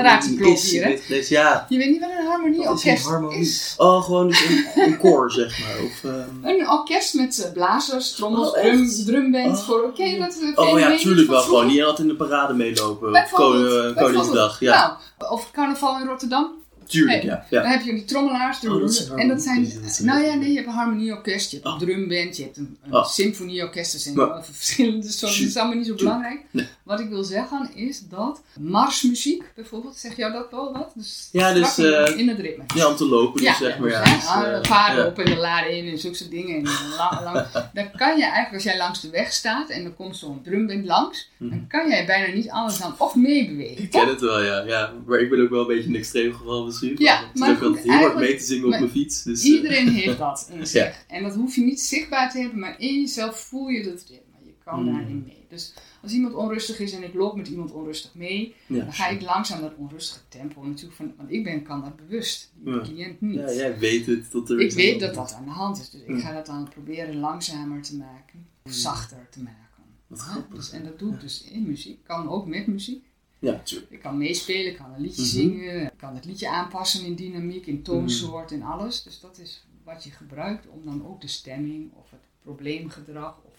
[0.06, 0.70] harmonie is.
[0.70, 1.22] hier, hè?
[1.28, 3.38] Ja, Je weet niet wat een is harmonieorkest een harmonie?
[3.38, 3.74] is?
[3.76, 5.84] Oh, gewoon dus een, een koor, zeg maar.
[5.84, 9.56] Of, ehm, Een orkest met eh, blazers, trommels, Oh, drum, drumband.
[9.58, 9.64] Oh.
[9.64, 10.38] Voor, je dat?
[10.56, 11.40] eh, Oh ja, tuurlijk wel.
[11.42, 13.12] Gewoon niet altijd in de parade meelopen.
[13.12, 13.94] Bijvoorbeeld.
[13.94, 14.98] Koningsdag, ja.
[15.18, 16.62] Nou, of carnaval in Rotterdam.
[16.86, 17.46] Tuurlijk, ja.
[17.50, 17.62] ja.
[17.62, 18.66] Dan heb je die trommelaars.
[18.66, 19.72] Oh, dat en dat zijn,
[20.02, 21.78] nou ja, nee, je hebt een harmonieorkest, je hebt een Oh.
[21.78, 23.06] drumband, je hebt een, een Oh.
[23.06, 23.92] symfonieorkest.
[23.92, 26.40] Dat zijn Maar- wel verschillende soorten, dat is allemaal niet zo belangrijk.
[26.50, 26.66] Nee.
[26.82, 30.92] Wat ik wil zeggen is dat marsmuziek bijvoorbeeld, zeg jou dat wel wat?
[30.94, 32.64] Dus Ja, dus, in- eh, in het ritme.
[32.74, 33.88] Ja, om te lopen, dus zeg maar.
[33.88, 35.10] dus, Ja, dus, ah, eh, paarden ja.
[35.10, 36.56] op en de laden in en zulke dingen.
[36.56, 36.62] En
[36.96, 37.46] lang, lang.
[37.72, 40.84] Dan kan je eigenlijk, als jij langs de weg staat en er komt zo'n drumband
[40.84, 41.50] langs, Mhm.
[41.50, 43.82] dan kan jij bijna niet anders dan of meebewegen.
[43.82, 44.62] Ik ken het wel, ja.
[44.66, 44.92] ja.
[45.06, 47.84] Maar ik ben ook wel een beetje een extreem geval Ja, ik maar goed, altijd
[47.84, 49.22] heel hard mee te zingen op maar mijn fiets.
[49.22, 51.04] Dus, eh, Iedereen heeft dat in zich.
[51.08, 54.22] En dat hoef je niet zichtbaar te hebben, maar in jezelf voel je dat ritme.
[54.44, 54.92] Je kan Mm.
[54.92, 55.42] daarin mee.
[55.48, 59.08] Dus als iemand onrustig is en ik loop met iemand onrustig mee, ja, dan ga
[59.08, 62.80] ik langzaam dat onrustige tempo natuurlijk van, want ik ben, kan dat bewust, de Ja.
[62.80, 63.34] cliënt niet.
[63.34, 64.32] Ja, jij weet het.
[64.32, 66.68] Dat er ik weet dat dat aan de hand is, dus ik ga dat dan
[66.68, 68.78] proberen langzamer te maken, of Mm.
[68.78, 69.60] zachter te maken.
[70.06, 70.54] Wat grappig.
[70.56, 73.04] dus, en dat doe ik dus in muziek, kan ook met muziek.
[73.44, 73.90] Ja, tuurlijk.
[73.92, 75.30] Ik kan meespelen, ik kan een liedje Mhm.
[75.30, 78.60] zingen, ik kan het liedje aanpassen in dynamiek, in toonsoort Mhm.
[78.60, 79.02] en alles.
[79.02, 83.54] Dus dat is wat je gebruikt om dan ook de stemming of het probleemgedrag of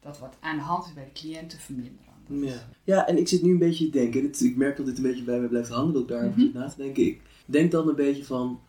[0.00, 1.96] dat wat aan de hand is bij de cliënt te verminderen.
[2.28, 2.68] Dat Ja.
[2.84, 4.22] ja, en ik zit nu een beetje te denken.
[4.22, 6.54] Dit, ik merk dat dit een beetje bij me blijft hangen, dat ik daarover zit
[6.54, 7.06] na te denken.
[7.06, 8.60] Ik denk dan een beetje van.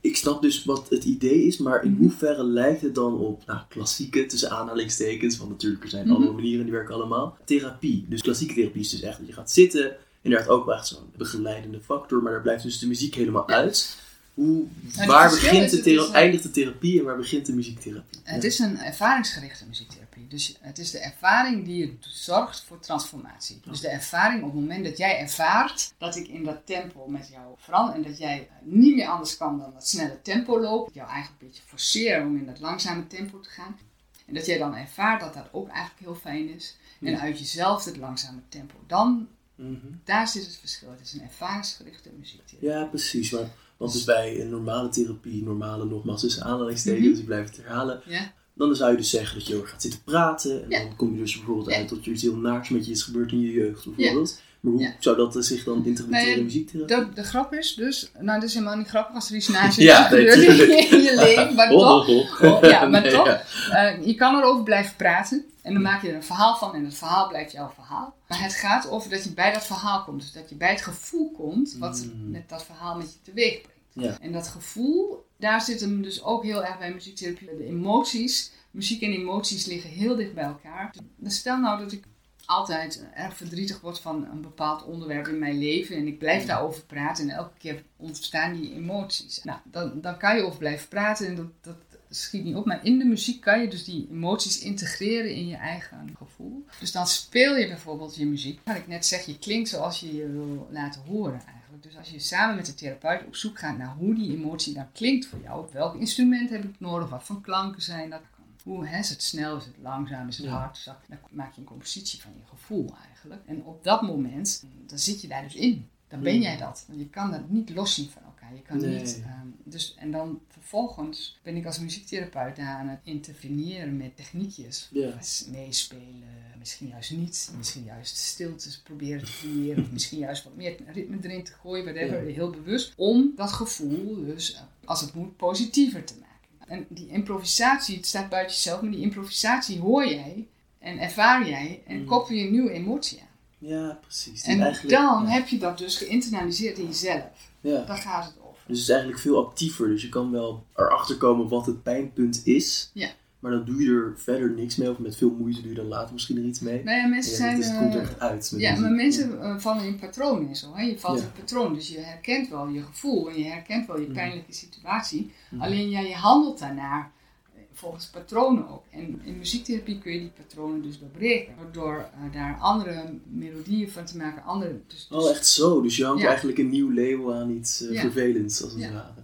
[0.00, 2.00] Ik snap dus wat het idee is, maar in Mhm.
[2.00, 6.14] hoeverre lijkt het dan op nou, klassieke, tussen aanhalingstekens, want natuurlijk er zijn Mhm.
[6.14, 7.36] andere manieren die werken allemaal.
[7.44, 8.04] Therapie.
[8.08, 9.96] Dus klassieke therapie is dus echt dat je gaat zitten,
[10.28, 13.96] inderdaad ook wel echt zo'n begeleidende factor, maar daar blijft dus de muziek helemaal uit.
[14.34, 18.20] Hoe, het waar begint de thera- eh, eindigt de therapie en waar begint de muziektherapie?
[18.22, 20.26] Het is een ervaringsgerichte muziektherapie.
[20.28, 23.60] Dus het is de ervaring die je zorgt voor transformatie.
[23.64, 27.28] Dus de ervaring op het moment dat jij ervaart dat ik in dat tempo met
[27.32, 31.08] jou verander en dat jij niet meer anders kan dan dat snelle tempo lopen, jou
[31.08, 33.78] eigenlijk een beetje forceren om in dat langzame tempo te gaan.
[34.26, 36.76] En dat jij dan ervaart dat dat ook eigenlijk heel fijn is.
[37.00, 38.74] En uit jezelf het langzame tempo.
[38.86, 39.28] Dan,
[39.58, 39.76] Mhm.
[40.04, 40.90] daar zit het verschil.
[40.90, 42.68] Het is een ervaringsgerichte muziektherapie.
[42.68, 43.30] Ja, precies.
[43.30, 47.10] Maar, want dus bij een normale therapie, normale nogmaals tussen aanhalingstekens, Mhm.
[47.10, 48.02] dus ik blijf het herhalen.
[48.06, 48.32] Ja?
[48.54, 50.62] Dan zou je dus zeggen dat je heel gaat zitten praten.
[50.64, 50.82] En Ja.
[50.82, 53.32] dan kom je dus bijvoorbeeld uit dat er iets heel naars met je is gebeurd
[53.32, 54.40] in je jeugd bijvoorbeeld.
[54.60, 54.94] Maar hoe Ja.
[54.98, 56.96] zou dat zich dan interpreteren in muziektherapie?
[56.96, 59.76] De, de grap is dus, nou dat is helemaal niet grappig als er iets naast
[59.78, 60.70] je Ja, nee, gebeurt tuurlijk.
[60.90, 62.08] in je leven, maar toch.
[62.42, 63.42] Oh, ja, maar Nee, toch, ja.
[63.70, 66.84] eh, je kan erover blijven praten en dan maak je er een verhaal van en
[66.84, 68.14] het verhaal blijft jouw verhaal.
[68.28, 70.82] Maar het gaat over dat je bij dat verhaal komt, dus dat je bij het
[70.82, 72.30] gevoel komt wat Mm.
[72.30, 73.76] met dat verhaal met je teweeg brengt.
[73.92, 74.18] Ja.
[74.20, 77.48] En dat gevoel, daar zit hem dus ook heel erg bij muziektherapie.
[77.58, 80.94] De emoties, muziek en emoties liggen heel dicht bij elkaar.
[81.16, 82.04] Dus stel nou dat ik
[82.48, 86.82] altijd erg verdrietig word van een bepaald onderwerp in mijn leven en ik blijf daarover
[86.82, 89.44] praten en elke keer ontstaan die emoties.
[89.44, 91.76] Nou, dan, dan kan je over blijven praten en dat, dat
[92.10, 92.64] schiet niet op.
[92.66, 96.64] Maar in de muziek kan je dus die emoties integreren in je eigen gevoel.
[96.80, 98.60] Dus dan speel je bijvoorbeeld je muziek.
[98.64, 101.82] Wat ik net zeg, je klinkt zoals je je wil laten horen eigenlijk.
[101.82, 104.92] Dus als je samen met de therapeut op zoek gaat naar hoe die emotie dan
[104.92, 108.22] klinkt voor jou, op welk instrument heb ik nodig, wat voor klanken zijn dat,
[108.68, 110.52] Hoe hè, is het snel, is het langzaam, is het Ja.
[110.52, 111.08] hard, zacht?
[111.08, 113.42] Dan maak je een compositie van je gevoel eigenlijk.
[113.46, 115.88] En op dat moment, dan zit je daar dus in.
[116.08, 116.40] Dan ben Mm.
[116.42, 116.86] jij dat.
[116.96, 118.54] Je kan dat niet loszien van elkaar.
[118.54, 118.98] Je kan Nee.
[118.98, 124.16] niet, ehm, dus, en dan vervolgens ben ik als muziektherapeut daar aan het interveneren met
[124.16, 124.88] techniekjes.
[124.92, 125.14] Ja.
[125.50, 126.24] Meespelen,
[126.58, 131.16] misschien juist niet, misschien juist stiltes proberen te creëren, of misschien juist wat meer ritme
[131.22, 132.34] erin te gooien, whatever, Ja.
[132.34, 136.26] heel bewust, om dat gevoel dus, eh, als het moet, positiever te maken.
[136.68, 140.46] En die improvisatie, het staat buiten jezelf, maar die improvisatie hoor jij
[140.78, 142.04] en ervaar jij en Mm.
[142.06, 143.26] koppel je een nieuwe emotie aan.
[143.58, 144.42] Ja, precies.
[144.42, 145.24] En dan ja.
[145.26, 147.24] heb je dat dus geïnternaliseerd in jezelf.
[147.60, 147.84] Ja.
[147.84, 148.62] Daar gaat het over.
[148.66, 149.88] Dus het is eigenlijk veel actiever.
[149.88, 152.90] Dus je kan wel erachter komen wat het pijnpunt is.
[152.92, 153.08] Ja.
[153.38, 154.90] Maar dan doe je er verder niks mee.
[154.90, 156.82] Of met veel moeite doe je dan later misschien er iets mee.
[156.84, 157.54] Nou ja, mensen Ja, zijn...
[157.56, 158.52] het, is- het komt eh, echt uit.
[158.56, 158.84] Ja, muziek.
[158.84, 160.74] maar mensen eh, vallen in patronen en zo.
[160.74, 160.82] Hè?
[160.82, 161.24] Je valt Ja.
[161.24, 164.14] in patroon, dus je herkent wel je gevoel en je herkent wel je Mhm.
[164.14, 165.30] pijnlijke situatie.
[165.50, 165.62] Mhm.
[165.62, 167.12] Alleen ja, je handelt daarnaar
[167.54, 168.84] eh, volgens patronen ook.
[168.90, 171.54] En in muziektherapie kun je die patronen dus doorbreken.
[171.72, 174.42] Door eh, daar andere melodieën van te maken.
[174.42, 175.80] Andere, dus, dus- Oh, echt zo.
[175.82, 176.28] Dus je hangt Ja.
[176.28, 178.00] eigenlijk een nieuw label aan iets eh, Ja.
[178.00, 178.92] vervelends, als het Ja.
[178.92, 179.17] ware.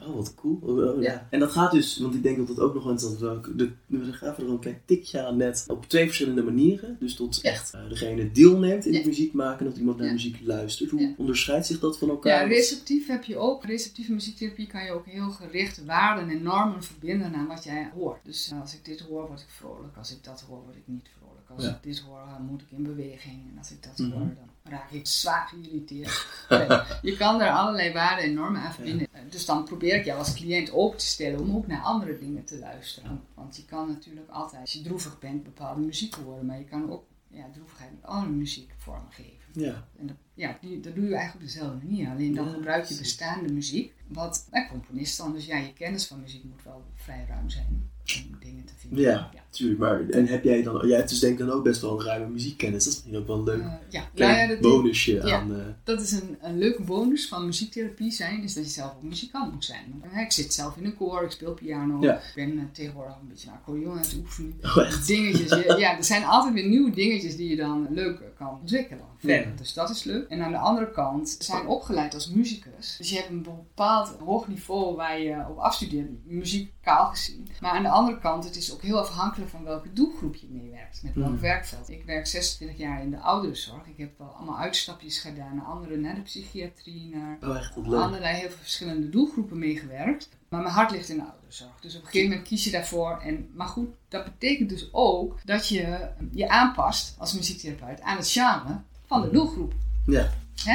[0.00, 0.06] Ja.
[0.06, 0.58] Oh, wat cool.
[0.62, 1.10] Oh, oh, ja.
[1.12, 1.26] Ja.
[1.30, 3.52] En dat gaat dus, want ik denk dat dat ook nog wel interessant is.
[3.56, 5.64] De, we gaven er een klein tikje aan net.
[5.68, 6.96] Op twee verschillende manieren.
[7.00, 7.50] Dus tot Ja.
[7.50, 8.98] echt eh, degene deelneemt in Ja.
[8.98, 9.58] het muziek maken.
[9.64, 10.12] En dat iemand naar Ja.
[10.12, 10.90] muziek luistert.
[10.90, 11.12] Hoe Ja.
[11.16, 12.48] onderscheidt zich dat van ja, elkaar?
[12.48, 13.64] receptief heb je ook.
[13.64, 18.18] Receptieve muziektherapie kan je ook heel gericht waarden en normen verbinden aan wat jij hoort.
[18.24, 19.96] Dus eh, als ik dit hoor, word ik vrolijk.
[19.96, 21.19] Als ik dat hoor, word ik niet vrolijk.
[21.56, 21.70] Als Ja.
[21.70, 23.50] ik dit hoor, eh, moet ik in beweging.
[23.52, 24.10] En als ik dat Mhm.
[24.10, 26.26] hoor, dan raak ik zwaar geïrriteerd.
[27.02, 29.06] Je kan er allerlei waarden en normen aan verbinden.
[29.12, 32.18] Eh, Dus dan probeer ik jou als cliënt open te stellen om ook naar andere
[32.18, 33.20] dingen te luisteren.
[33.34, 36.46] Want je kan natuurlijk altijd, als je droevig bent, bepaalde muziek horen.
[36.46, 39.38] Maar je kan ook ja, droevigheid met andere muziek vormen geven.
[39.52, 39.84] Ja.
[39.98, 42.08] En dat, ja, die, dat doe je eigenlijk op dezelfde manier.
[42.10, 43.92] Alleen dan Ja, gebruik je bestaande muziek.
[44.06, 47.90] Wat een componist dan, dus ja, je kennis van muziek moet wel vrij ruim zijn
[48.16, 49.00] om dingen te vinden.
[49.04, 49.78] Ja, tuurlijk.
[49.78, 52.06] Maar, en heb jij dan, jij hebt dus denk ik dan ook best wel een
[52.06, 52.84] ruime muziekkennis.
[52.84, 54.08] Dat is misschien ook wel een leuk Eh, ja.
[54.14, 55.38] Nou ja, dat, bonusje ja.
[55.40, 55.54] aan...
[55.54, 59.02] eh, dat is een, een leuke bonus van muziektherapie zijn, is dat je zelf ook
[59.02, 60.02] muzikant moet zijn.
[60.24, 62.14] Ik zit zelf in een koor, ik speel piano, Ja.
[62.16, 64.54] ik ben eh, tegenwoordig een beetje een accordeon aan het oefenen.
[64.62, 65.06] oh, echt?
[65.06, 65.48] dingetjes.
[65.50, 69.04] Je- ja, er zijn altijd weer nieuwe dingetjes die je dan leuk kan ontwikkelen.
[69.20, 69.48] Verder.
[69.48, 69.56] Ja.
[69.56, 70.28] Dus dat is leuk.
[70.28, 72.96] En aan de andere kant zijn opgeleid als muzikus.
[72.98, 77.48] Dus je hebt een bepaald hoog niveau waar je op afstudeert, muzikaal gezien.
[77.60, 81.02] Maar aan de andere kant, het is ook heel afhankelijk van welke doelgroep je meewerkt.
[81.02, 81.40] Met welk Mm.
[81.40, 81.88] werkveld.
[81.88, 83.86] Ik werk 26 jaar in de ouderenzorg.
[83.86, 87.38] Ik heb wel allemaal uitstapjes gedaan naar andere, naar de psychiatrie, naar
[87.76, 90.28] Oh, allerlei heel veel verschillende doelgroepen meegewerkt.
[90.48, 91.80] Maar mijn hart ligt in de ouderenzorg.
[91.80, 93.18] Dus op een gegeven moment kies je daarvoor.
[93.18, 98.28] En, maar goed, dat betekent dus ook dat je je aanpast als muziektherapeut aan het
[98.30, 99.72] genre van de doelgroep.
[100.06, 100.30] Ja.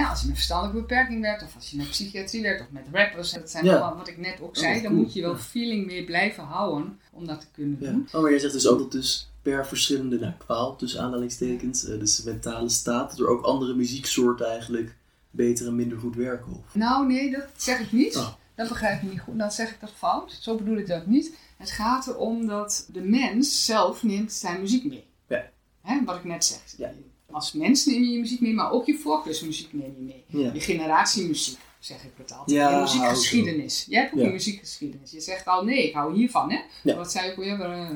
[0.10, 3.32] Als je met verstandelijke beperking werkt, of als je met psychiatrie werkt, of met rappers.
[3.32, 3.72] Dat zijn Ja.
[3.72, 4.82] allemaal wat ik net ook Oh, zei.
[4.82, 5.04] Dan cool.
[5.04, 5.38] moet je wel Ja.
[5.38, 8.08] feeling mee blijven houden om dat te kunnen doen.
[8.12, 12.00] Oh, maar jij zegt dus ook dat dus per verschillende nou, kwaal, tussen aanhalingstekens, eh,
[12.00, 14.96] dus mentale staat, dat er ook andere muzieksoorten eigenlijk
[15.32, 16.52] beter en minder goed werken.
[16.52, 16.76] Of?
[16.76, 18.18] Nou, nee, dat zeg ik niet.
[18.18, 18.28] Oh.
[18.56, 19.38] Dat begrijp je niet goed.
[19.38, 20.38] Dan zeg ik dat fout.
[20.42, 21.36] Zo bedoel ik dat niet.
[21.58, 25.06] Het gaat erom dat de mens zelf neemt zijn muziek mee.
[25.28, 25.44] Ja.
[25.82, 26.60] Hè, wat ik net zeg.
[26.78, 26.92] Ja.
[27.36, 30.44] Als mens neem je je muziek mee, maar ook je voorkeursmuziek neem je mee.
[30.44, 30.54] Ja.
[30.54, 32.58] Je generatiemuziek, zeg ik het altijd.
[32.58, 33.86] Ja, je muziekgeschiedenis.
[33.90, 34.26] Jij hebt ook Ja.
[34.26, 35.12] een muziekgeschiedenis.
[35.12, 36.52] Je zegt al, nee, ik hou hiervan.
[36.52, 36.60] Hè?
[36.84, 36.96] Ja.
[36.96, 37.60] Wat zei ik weer?
[37.60, 37.90] Uh,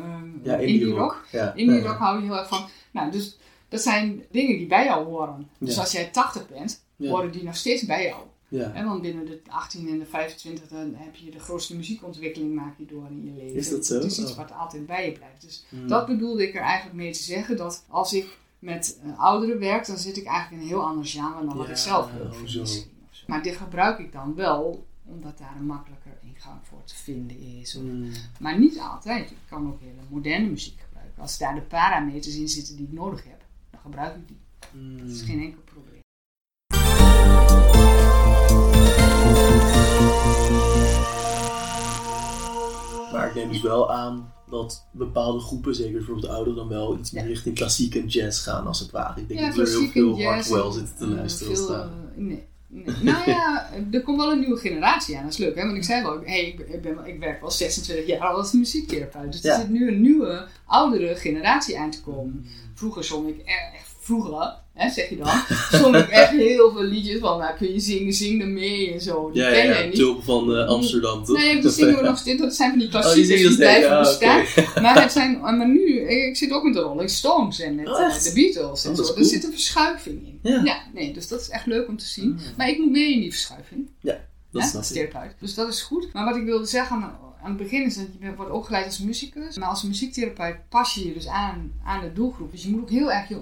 [0.43, 1.25] Ja, indie rock.
[1.31, 1.53] Ja.
[1.53, 2.67] Indie rock hou je heel erg van.
[2.91, 3.37] Nou, dus
[3.69, 5.49] dat zijn dingen die bij jou horen.
[5.59, 8.23] Dus als jij 80 bent, horen die nog steeds bij jou.
[8.47, 8.83] Ja.
[8.85, 12.85] Want binnen de 18 en de 25 dan heb je de grootste muziekontwikkeling maak je
[12.85, 13.55] door in je leven.
[13.57, 13.93] Is dat zo?
[13.93, 14.37] Het is iets Oh.
[14.37, 15.41] wat altijd bij je blijft.
[15.41, 15.87] Dus Hmm.
[15.87, 17.57] dat bedoelde ik er eigenlijk mee te zeggen.
[17.57, 21.05] Dat als ik met eh, ouderen werk, dan zit ik eigenlijk in een heel ander
[21.05, 22.11] genre dan wat Ja, ik zelf
[22.43, 22.65] of zo.
[23.27, 27.75] Maar dit gebruik ik dan wel, omdat daar een makkelijker ingang voor te vinden is.
[27.75, 28.11] Of- Hmm.
[28.39, 29.31] Maar niet altijd.
[29.31, 31.21] Ik kan ook hele moderne muziek gebruiken.
[31.21, 34.39] Als daar de parameters in zitten die ik nodig heb, dan gebruik ik die.
[34.71, 34.97] Hmm.
[34.97, 35.97] Dat is geen enkel probleem.
[43.11, 46.97] Maar ik neem dus wel aan dat bepaalde groepen, zeker bijvoorbeeld de ouderen, dan wel
[46.97, 49.21] iets meer richting klassiek en jazz gaan als het ware.
[49.21, 51.55] Ik denk dat we heel veel Hardwell en, zitten te eh, luisteren.
[51.55, 51.85] veel, eh,
[52.15, 52.43] nee.
[52.67, 52.95] nee.
[53.01, 55.23] nou ja, er komt wel een nieuwe generatie aan.
[55.23, 55.65] Dat is leuk, hè?
[55.65, 59.31] Want ik zei wel, hey, ik, ben- ik, werk al 26 jaar al als muziektherapeut.
[59.31, 59.53] Dus Ja.
[59.53, 62.45] er zit nu een nieuwe, oudere generatie aan te komen.
[62.73, 65.27] Vroeger zong ik echt, echt vroeger, hè, zeg je dan,
[65.79, 69.01] zong ik echt heel veel liedjes van, nou kun je zingen, zing er mee en
[69.01, 69.31] zo.
[69.31, 70.23] Die Ja, ken ja, jij ja, niet.
[70.25, 71.37] Van eh, Amsterdam, toch?
[71.37, 72.41] Nee, die zingen we nog steeds.
[72.41, 74.43] Dat zijn van die Oh, die klassiekers die blijven ja, bestaan.
[74.83, 77.99] Maar, het zijn, maar nu, ik zit ook met de Rolling Stones en met Oh,
[78.01, 79.13] eh, de Beatles en Oh, dat zo.
[79.13, 80.63] is Er zit een verschuiving in.
[80.63, 80.83] Ja.
[80.93, 82.39] nee, dus dat is echt leuk om te zien.
[82.39, 82.57] Ah.
[82.57, 83.89] Maar ik moet mee in die verschuiving.
[84.51, 85.09] Dat snap als ik.
[85.09, 85.35] therapeut.
[85.39, 86.13] Dus dat is goed.
[86.13, 86.97] Maar wat ik wilde zeggen,
[87.43, 89.57] aan het begin is dat je wordt opgeleid als muzikus.
[89.57, 92.51] Maar als muziektherapeut pas je je dus aan, aan de doelgroep.
[92.51, 93.37] Dus je moet ook heel erg je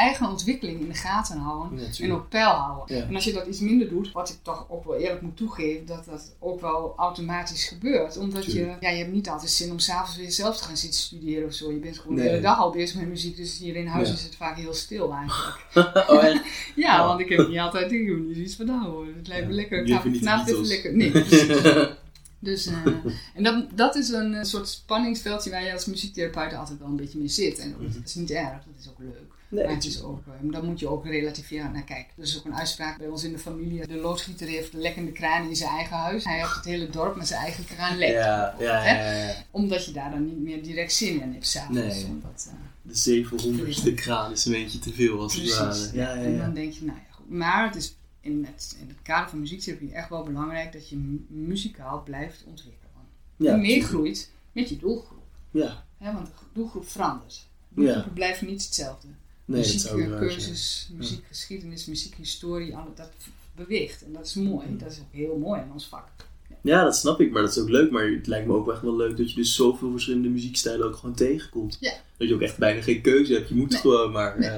[0.00, 1.78] eigen ontwikkeling in de gaten houden.
[1.78, 2.96] Ja, en op peil houden.
[2.96, 3.02] Ja.
[3.06, 5.86] En als je dat iets minder doet, wat ik toch ook wel eerlijk moet toegeven,
[5.86, 8.16] dat dat ook wel automatisch gebeurt.
[8.16, 11.00] Omdat je, ja, je hebt niet altijd zin om s'avonds weer zelf te gaan zitten
[11.00, 11.70] studeren of zo.
[11.72, 12.24] Je bent gewoon Nee.
[12.24, 14.14] de hele dag al bezig met muziek, dus hier in huis Ja.
[14.14, 15.66] is het vaak heel stil eigenlijk.
[16.10, 16.42] oh, echt?
[16.76, 17.06] Ja, Ja.
[17.06, 19.06] want ik heb niet altijd dingen niet iets van nou hoor.
[19.16, 19.84] Het lijkt me lekker.
[19.84, 20.68] Ik ga vanavond even Beatles.
[20.68, 20.96] lekker.
[20.96, 21.98] Nee.
[22.42, 22.74] Dus, eh,
[23.34, 26.96] en dat, dat is een eh, soort spanningsveldje waar je als muziektherapeut altijd wel een
[26.96, 27.58] beetje mee zit.
[27.58, 29.32] En dat is niet erg, dat is ook leuk.
[29.50, 32.06] Nee, maar het is ook, eh, dan moet je ook relativeren naar kijk.
[32.16, 33.86] Er is ook een uitspraak bij ons in de familie.
[33.86, 36.24] De loodgieter heeft de lekkende kraan in zijn eigen huis.
[36.24, 38.08] Hij heeft het hele dorp met zijn eigen kraan lek.
[38.12, 39.34] Ja, ja, ja, ja, ja.
[39.50, 41.80] Omdat je daar dan niet meer direct zin in hebt s'avonds.
[41.80, 42.04] Nee.
[42.06, 45.90] Omdat, eh, De 700ste kraan is een beetje te veel als het ware.
[45.92, 46.38] Ja, ja, En ja.
[46.44, 47.30] dan denk je, nou ja, goed.
[47.30, 50.96] Maar het is in het, in het kader van muziektherapie echt wel belangrijk dat je
[50.96, 52.78] mu- muzikaal blijft ontwikkelen.
[53.36, 55.22] Ja, meegroeit met je doelgroep.
[55.50, 57.48] Ja, want de doelgroep verandert.
[57.68, 59.08] Doelgroepen blijven niet hetzelfde.
[59.50, 59.60] Nee.
[59.60, 63.10] Muziekcursus, muziekgeschiedenis, muziekhistorie, alle, dat
[63.56, 64.04] beweegt.
[64.04, 64.66] En dat is mooi.
[64.68, 64.78] Mm.
[64.78, 66.08] Dat is ook heel mooi in ons vak.
[66.62, 67.90] Ja, dat snap ik, maar dat is ook leuk.
[67.90, 70.96] Maar het lijkt me ook echt wel leuk dat je dus zoveel verschillende muziekstijlen ook
[70.96, 71.76] gewoon tegenkomt.
[71.80, 71.92] Ja.
[72.16, 73.48] Dat je ook echt bijna geen keuze hebt.
[73.48, 73.80] Je moet Nee.
[73.80, 74.38] gewoon maar.
[74.38, 74.48] Nee.
[74.48, 74.54] eh,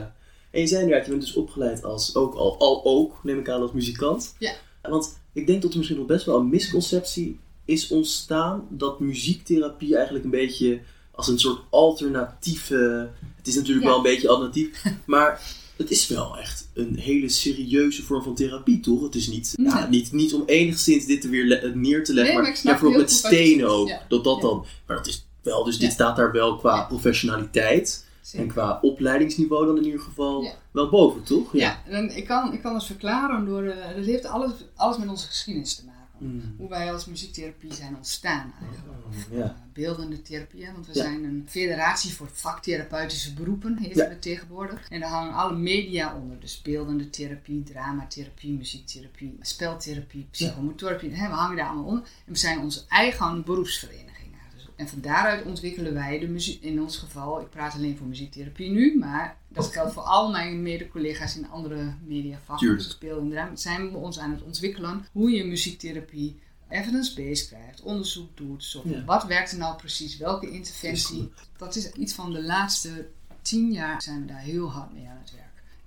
[0.51, 3.49] en je zei inderdaad, je bent dus opgeleid als ook al, al ook, neem ik
[3.49, 4.35] aan, als muzikant.
[4.39, 4.55] Ja.
[4.83, 9.95] Want ik denk dat er misschien nog best wel een misconceptie is ontstaan dat muziektherapie
[9.95, 10.81] eigenlijk een beetje
[11.15, 13.11] als een soort alternatieve.
[13.37, 13.89] Het is natuurlijk Ja.
[13.91, 15.41] wel een beetje alternatief, maar
[15.77, 19.03] het is wel echt een hele serieuze vorm van therapie, toch?
[19.03, 22.43] Het is niet, ja, niet, niet om enigszins dit er weer neer te leggen, Nee,
[22.53, 23.89] maar, bijvoorbeeld met stenen ook.
[23.89, 24.03] Ja.
[24.09, 24.43] Dat dat Ja.
[24.43, 24.67] dan.
[24.87, 28.41] Maar dat is wel, dus dit staat daar wel qua professionaliteit Zeker.
[28.47, 30.53] en qua opleidingsniveau dan in ieder geval Ja.
[30.71, 31.53] wel boven, toch?
[31.53, 33.63] Ja, en ik kan, ik kan het verklaren door.
[33.65, 36.01] eh dat heeft alles, alles met onze geschiedenis te maken.
[36.23, 36.55] Mm.
[36.59, 39.07] Hoe wij als muziektherapie zijn ontstaan eigenlijk.
[39.09, 39.43] Of, Ja.
[39.45, 44.09] eh, beeldende therapie, want we zijn een federatie voor vaktherapeutische beroepen, heet Ja.
[44.09, 44.89] het tegenwoordig.
[44.91, 46.41] En daar hangen alle media onder.
[46.41, 51.11] Dus beeldende therapie, dramatherapie, muziektherapie, speltherapie, psychomotortherapie.
[51.21, 52.03] Hè, we hangen daar allemaal onder.
[52.27, 54.11] En we zijn onze eigen beroepsvereniging.
[54.55, 58.07] Dus- En van daaruit ontwikkelen wij de muziek, in ons geval, ik praat alleen voor
[58.07, 62.91] muziektherapie nu, maar dat geldt voor al mijn mede-collega's in andere mediavakken, Tuurlijk.
[62.91, 66.39] speel en drama, zijn we ons aan het ontwikkelen hoe je muziektherapie
[66.69, 69.05] evidence-based krijgt, onderzoek doet, zo Ja.
[69.05, 71.33] wat werkt er nou precies, welke interventie.
[71.57, 73.09] Dat is iets van de laatste
[73.43, 75.42] tien jaar zijn we daar heel hard mee aan het werk.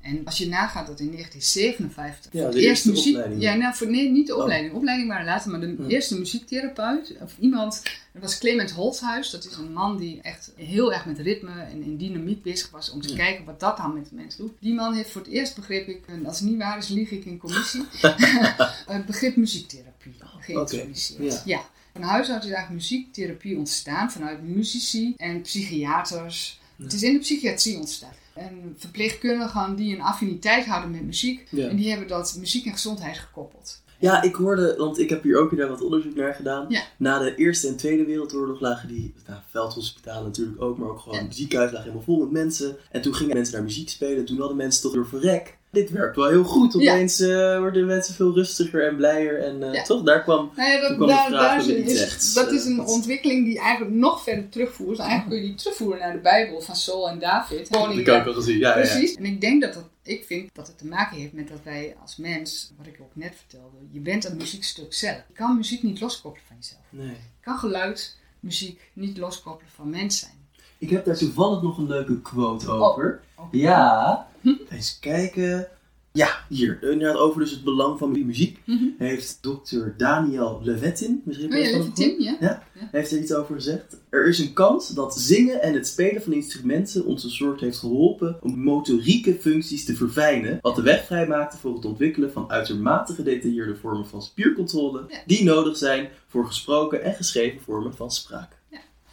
[0.05, 3.41] En als je nagaat dat in 1957 Ja, voor de eerste eerst muziek, opleiding.
[3.41, 4.41] ja, nou, voor, nee, niet de Oh.
[4.41, 4.73] opleiding.
[4.73, 5.87] Opleiding waren later, maar de Ja.
[5.87, 7.81] eerste muziektherapeut of iemand,
[8.13, 9.29] dat was Clement Holthuis.
[9.29, 12.89] Dat is een man die echt heel erg met ritme en in dynamiek bezig was
[12.91, 13.15] om te Ja.
[13.15, 14.51] kijken wat dat dan met de mens doet.
[14.59, 17.11] Die man heeft voor het eerst, begreep ik, en als het niet waar is, lieg
[17.11, 17.83] ik in commissie,
[18.87, 21.19] het begrip muziektherapie geïntroduceerd.
[21.33, 21.41] Ja.
[21.45, 21.61] ja.
[21.93, 26.59] Van huis uit is eigenlijk muziektherapie ontstaan vanuit muzici en psychiaters.
[26.81, 28.13] Het is in de psychiatrie ontstaan.
[28.36, 31.48] En verpleegkundigen die een affiniteit hadden met muziek.
[31.52, 31.67] Ja.
[31.67, 33.84] En die hebben dat muziek en gezondheid gekoppeld.
[34.00, 36.65] Ja, ik hoorde, want ik heb hier ook weer wat onderzoek naar gedaan.
[36.69, 36.82] Ja.
[36.98, 41.24] Na de Eerste en Tweede Wereldoorlog lagen die nou, veldhospitalen natuurlijk ook, maar ook gewoon
[41.24, 41.32] Ja.
[41.32, 42.76] ziekenhuizen lagen helemaal vol met mensen.
[42.91, 44.26] En toen gingen mensen naar muziek spelen.
[44.26, 45.58] Toen hadden mensen toch door verrek.
[45.75, 46.73] Dit werkt wel heel goed.
[46.73, 46.93] Ja.
[46.93, 49.43] Opeens eh, worden mensen veel rustiger en blijer.
[49.43, 49.83] En eh, Ja.
[49.83, 50.51] toch, daar kwam...
[50.55, 53.95] Nou ja, dat, kwam de daar, vraag daar is, dat is een ontwikkeling die eigenlijk
[53.95, 54.99] nog verder terugvoert.
[54.99, 57.69] Eigenlijk kun je die terugvoeren naar de Bijbel van Saul en David.
[57.69, 58.57] Koning Dat kan ik al gezien.
[58.57, 58.89] Ja, ja, ja.
[58.91, 59.15] Precies.
[59.15, 61.95] En ik denk dat dat, ik vind dat het te maken heeft met dat wij
[62.01, 65.21] als mens, wat ik ook net vertelde, je bent een muziekstuk zelf.
[65.27, 66.81] Je kan muziek niet loskoppelen van jezelf.
[66.89, 67.07] Nee.
[67.07, 70.43] Je kan geluid, muziek niet loskoppelen van mens zijn.
[70.77, 73.21] Ik heb daar toevallig nog een leuke quote over.
[73.52, 74.28] Ja,
[74.69, 75.67] eens kijken.
[76.12, 76.78] Ja, hier.
[76.82, 78.60] Inderdaad, over dus het belang van muziek.
[78.65, 78.84] Mhm.
[78.98, 81.60] Heeft dokter Daniel Levettin, misschien Oh
[81.98, 82.38] ja, ja?
[82.39, 82.63] Ja?
[82.91, 83.98] heeft er iets over gezegd.
[84.10, 87.78] Er is een kans dat zingen en het spelen van instrumenten ons een soort heeft
[87.78, 93.13] geholpen om motorieke functies te verfijnen, wat de weg vrijmaakte voor het ontwikkelen van uitermate
[93.13, 95.17] gedetailleerde vormen van spiercontrole, Ja.
[95.26, 98.58] die nodig zijn voor gesproken en geschreven vormen van spraak.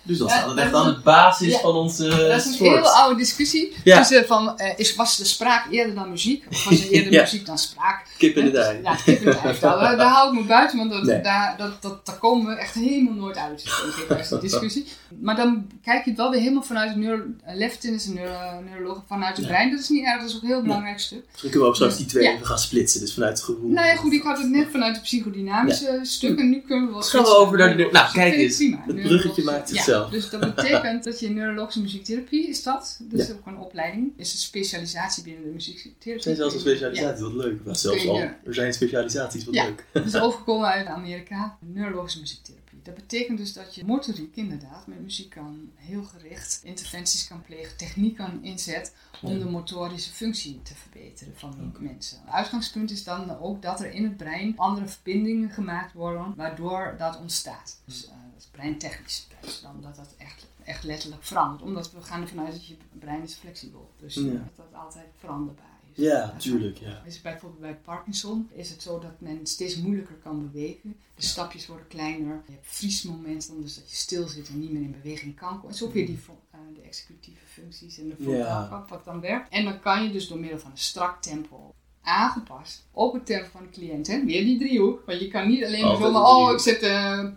[0.05, 3.17] Dus dat Ja, staat echt aan de basis van onze Dat is een hele oude
[3.17, 3.73] discussie.
[3.85, 6.45] Tussen van, eh, is, was de spraak eerder dan muziek?
[6.51, 8.07] Of was er eerder muziek dan spraak?
[8.19, 8.81] Kip in de dij.
[8.83, 9.57] Ja, kip in de ei.
[9.61, 11.21] Daar, daar hou ik me buiten, want dat, Nee.
[11.21, 13.65] daar, dat, dat, daar komen we echt helemaal nooit uit,
[14.09, 14.87] denk die discussie.
[15.21, 17.23] Maar dan kijk je het wel weer helemaal vanuit de neuro...
[17.45, 19.71] eh, Leftin is een neuro, neuroloog vanuit het brein.
[19.71, 21.23] Dat is niet erg, dat is ook een heel belangrijk stuk.
[21.31, 23.69] Misschien kunnen we ook straks die twee even gaan splitsen, dus vanuit het gevoel.
[23.71, 26.93] Nou ja, goed, ik had het net vanuit het psychodynamische stuk en nu kunnen we
[26.93, 28.59] wel gaan we over naar de- nou, kijk eens.
[28.59, 32.98] Het bruggetje maakt ja, dus dat betekent dat je neurologische muziektherapie is dat.
[33.02, 33.33] Dat is Ja.
[33.35, 34.12] ook een opleiding.
[34.16, 36.12] Is een specialisatie binnen de muziektherapie.
[36.14, 37.64] Er zijn zelfs een specialisatie, wat leuk.
[37.64, 38.18] Nou, zelfs al.
[38.20, 39.64] Er zijn specialisaties, wat Ja.
[39.64, 39.87] leuk.
[39.92, 41.57] Dat is overgekomen uit Amerika.
[41.61, 42.61] Neurologische muziektherapie.
[42.83, 47.76] Dat betekent dus dat je motoriek inderdaad met muziek kan heel gericht interventies kan plegen,
[47.76, 52.18] techniek kan inzetten om de motorische functie te verbeteren van die mensen.
[52.24, 56.94] Het uitgangspunt is dan ook dat er in het brein andere verbindingen gemaakt worden waardoor
[56.98, 57.81] dat ontstaat.
[57.85, 59.26] Dus eh, dat is breintechnisch.
[59.42, 61.62] Dus dan dat dat echt, echt letterlijk verandert.
[61.62, 63.90] Omdat we gaan ervan uit dat je brein is flexibel.
[64.00, 64.22] Dus Ja.
[64.22, 66.05] dat dat altijd veranderbaar is.
[66.05, 67.02] Ja, tuurlijk, ja.
[67.05, 70.96] Is bijvoorbeeld bij Parkinson is het zo dat men steeds moeilijker kan bewegen.
[71.14, 72.42] De stapjes worden kleiner.
[72.46, 75.68] Je hebt vriesmomenten, dus dat je stil zit en niet meer in beweging kan komen.
[75.68, 76.18] En zo weer die
[76.50, 79.52] eh, de executieve functies en de frontaalkap wat dan werkt.
[79.52, 83.48] En dan kan je dus door middel van een strak tempo aangepast op het tempo
[83.52, 84.07] van de cliënt.
[84.07, 84.24] Hè?
[84.24, 85.02] Weer die driehoek.
[85.07, 86.52] Want je kan niet alleen maar zomaar, een oh driehoek.
[86.52, 87.28] ik zet eh,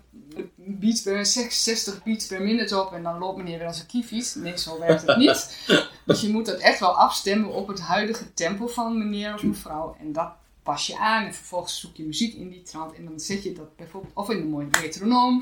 [0.55, 4.35] beats per 60 beats per minute op en dan loopt meneer weer als een kiefies.
[4.35, 5.57] Nee, zo werkt het niet.
[6.05, 9.95] Dus je moet dat echt wel afstemmen op het huidige tempo van meneer of mevrouw.
[9.99, 10.29] En dat
[10.63, 12.93] pas je aan en vervolgens zoek je muziek in die trant.
[12.95, 15.39] En dan zet je dat bijvoorbeeld of in een mooie metronoom.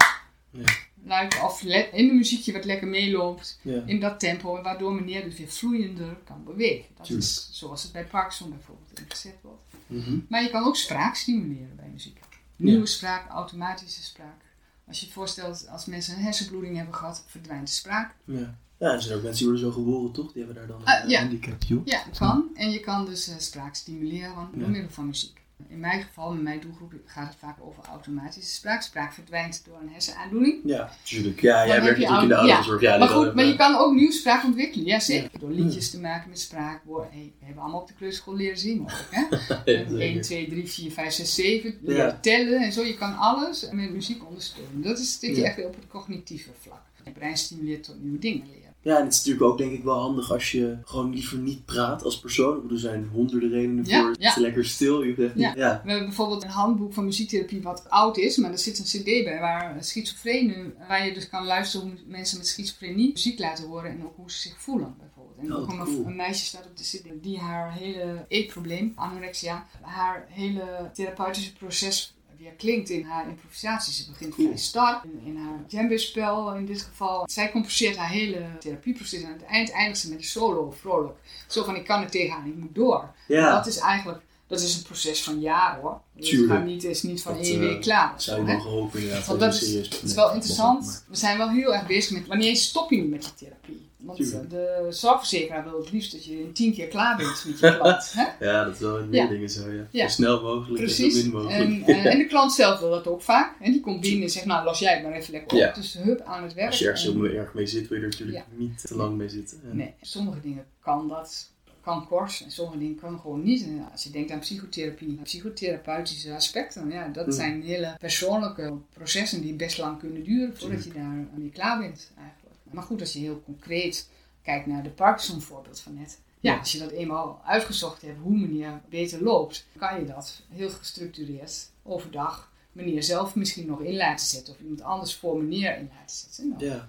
[0.50, 0.64] Ja.
[1.04, 3.60] luid, Of in een muziekje wat lekker meeloopt.
[3.62, 3.84] Ja.
[3.86, 4.62] In dat tempo.
[4.62, 6.86] Waardoor meneer dus weer vloeiender kan bewegen.
[6.98, 7.28] Dat Tuurlijk.
[7.28, 9.62] is zoals het bij Parkinson bijvoorbeeld ingezet wordt.
[9.88, 10.18] Mhm.
[10.30, 12.20] Maar je kan ook spraak stimuleren bij muziek.
[12.56, 14.42] Nieuwe spraak, automatische spraak.
[14.88, 18.16] Als je je voorstelt, als mensen een hersenbloeding hebben gehad, verdwijnt de spraak.
[18.26, 18.58] Ja.
[18.78, 20.34] Ja, er zijn ook mensen die worden zo geboren, toch?
[20.34, 21.20] Die hebben daar dan een Ah, ja.
[21.20, 21.82] handicap, joh.
[21.86, 22.50] Ja, kan.
[22.54, 25.42] En je kan dus eh, spraak stimuleren door middel van muziek.
[25.74, 28.82] In mijn geval, met mijn doelgroep, gaat het vaak over automatische spraak.
[28.82, 30.60] Spraak verdwijnt door een hersenaandoening.
[30.64, 31.42] Ja, tuurlijk.
[31.42, 32.40] Ja, Dan jij werkt je natuurlijk in de ja.
[32.40, 32.82] ouderenzorg.
[32.82, 34.86] Ja, maar goed, maar je kan ook nieuw spraak ontwikkelen.
[34.86, 35.40] Ja, zeker.
[35.40, 36.82] Door liedjes te maken met spraak.
[37.12, 39.22] Hey, we hebben allemaal op de kleuterschool leren zingen ook, hè?
[39.48, 40.22] Ja, 1, zeker.
[40.22, 41.70] 2, 3, 4, 5, 6, 7.
[41.70, 41.78] Ja.
[41.82, 42.84] Leren tellen en zo.
[42.84, 44.82] Je kan alles met muziek ondersteunen.
[44.82, 46.82] Dat is dit echt op het cognitieve vlak.
[47.06, 48.63] Je brein stimuleert tot nieuwe dingen leren.
[48.84, 51.66] Ja, en het is natuurlijk ook denk ik wel handig als je gewoon liever niet
[51.66, 52.72] praat als persoon.
[52.72, 54.10] Er zijn honderden redenen Ja, voor.
[54.10, 55.04] Het is lekker stil.
[55.04, 55.32] Je niet...
[55.36, 55.54] Ja.
[55.56, 55.82] Ja.
[55.84, 59.04] We hebben bijvoorbeeld een handboek van muziektherapie wat oud is, maar er zit een cd
[59.24, 63.92] bij waar schizofrenen, waar je dus kan luisteren hoe mensen met schizofrenie muziek laten horen
[63.92, 65.12] en ook hoe ze zich voelen bijvoorbeeld.
[65.38, 66.06] En Oh, ook een, cool.
[66.06, 72.13] een meisje staat op de cd die haar hele eetprobleem, anorexia, haar hele therapeutische proces
[72.44, 73.94] weer klinkt in haar improvisatie.
[73.94, 77.24] Ze begint vrij start in, in haar djembe-spel in dit geval.
[77.30, 81.18] Zij compenseert haar hele therapieproces en aan het eind eindigt ze met een solo, vrolijk.
[81.48, 83.12] Zo van ik kan er tegenaan, ik moet door.
[83.28, 86.02] Ja, Dat is eigenlijk dat is een proces van jaren hoor.
[86.14, 88.14] Dus het gaat niet, is niet van één eh, week klaar.
[88.18, 89.26] zou zo, je mogen hopen inderdaad.
[89.26, 91.06] Want je dat is, serieus het is wel interessant.
[91.10, 93.90] We zijn wel heel erg bezig met wanneer stop je nu met die therapie.
[94.04, 94.44] Want Tuurlijk.
[94.44, 97.78] eh, de zorgverzekeraar wil het liefst dat je in tien keer klaar bent met je
[97.78, 98.14] klant.
[98.18, 98.46] hè?
[98.46, 99.30] Ja, dat is wel in meer Ja.
[99.30, 99.88] dingen zo, ja.
[99.92, 100.08] Ja.
[100.08, 101.60] Zo snel mogelijk en zo min mogelijk.
[101.60, 103.56] En, eh, en de klant zelf wil dat ook vaak.
[103.62, 105.64] En die komt binnen en zegt, nou los jij het maar even lekker op.
[105.64, 105.72] Ja.
[105.72, 106.68] Dus hup aan het werk.
[106.70, 109.18] Als je ergens En- heel erg mee zit, wil je er natuurlijk niet te lang
[109.18, 109.62] mee zitten.
[109.70, 113.64] En- Nee, sommige dingen kan dat, kan kort en sommige dingen kan gewoon niet.
[113.64, 117.34] En als je denkt aan psychotherapie, psychotherapeutische aspecten, ja, dat Hmm.
[117.34, 122.12] zijn hele persoonlijke processen die best lang kunnen duren voordat je daar mee klaar bent
[122.18, 122.42] eigenlijk.
[122.74, 124.10] Maar goed, als je heel concreet
[124.44, 126.20] kijkt naar de Parkinson voorbeeld van net.
[126.40, 130.70] Ja, als je dat eenmaal uitgezocht hebt hoe meneer beter loopt, kan je dat heel
[130.70, 135.90] gestructureerd overdag meneer zelf misschien nog in laten zetten of iemand anders voor meneer in
[136.00, 136.48] laten zetten.
[136.50, 136.88] Nou, Ja,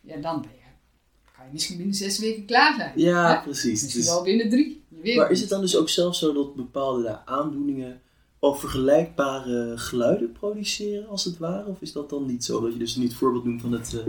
[0.00, 0.64] ja, dan ben je,
[1.36, 2.92] kan je misschien binnen zes weken klaar zijn.
[2.96, 3.42] ja Hè?
[3.42, 3.82] precies.
[3.82, 4.82] Misschien Dus- wel binnen drie.
[5.02, 8.00] Je maar is het dan dus ook zelfs zo dat bepaalde aandoeningen
[8.38, 11.66] ook vergelijkbare geluiden produceren, als het ware?
[11.66, 12.60] Of is dat dan niet zo?
[12.60, 14.06] Dat je dus niet het voorbeeld noemt van het eh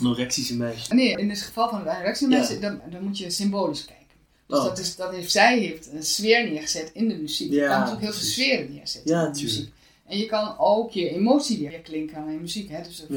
[0.00, 0.94] anorexische meisje.
[0.94, 1.02] niet.
[1.16, 2.36] Nee, in het geval van het anorexia Ja.
[2.36, 3.98] mensen, dan, dan moet je symbolisch kijken.
[4.46, 4.64] Dus Oh.
[4.64, 7.50] dat, is, dat heeft, zij heeft een sfeer neergezet in de muziek.
[7.50, 9.72] je Ja, kan natuurlijk heel veel sferen neerzetten Ja, in de muziek.
[10.06, 12.68] En je kan ook je emotie weer klinken aan je muziek.
[12.70, 12.82] Hè?
[12.82, 13.16] Dus of,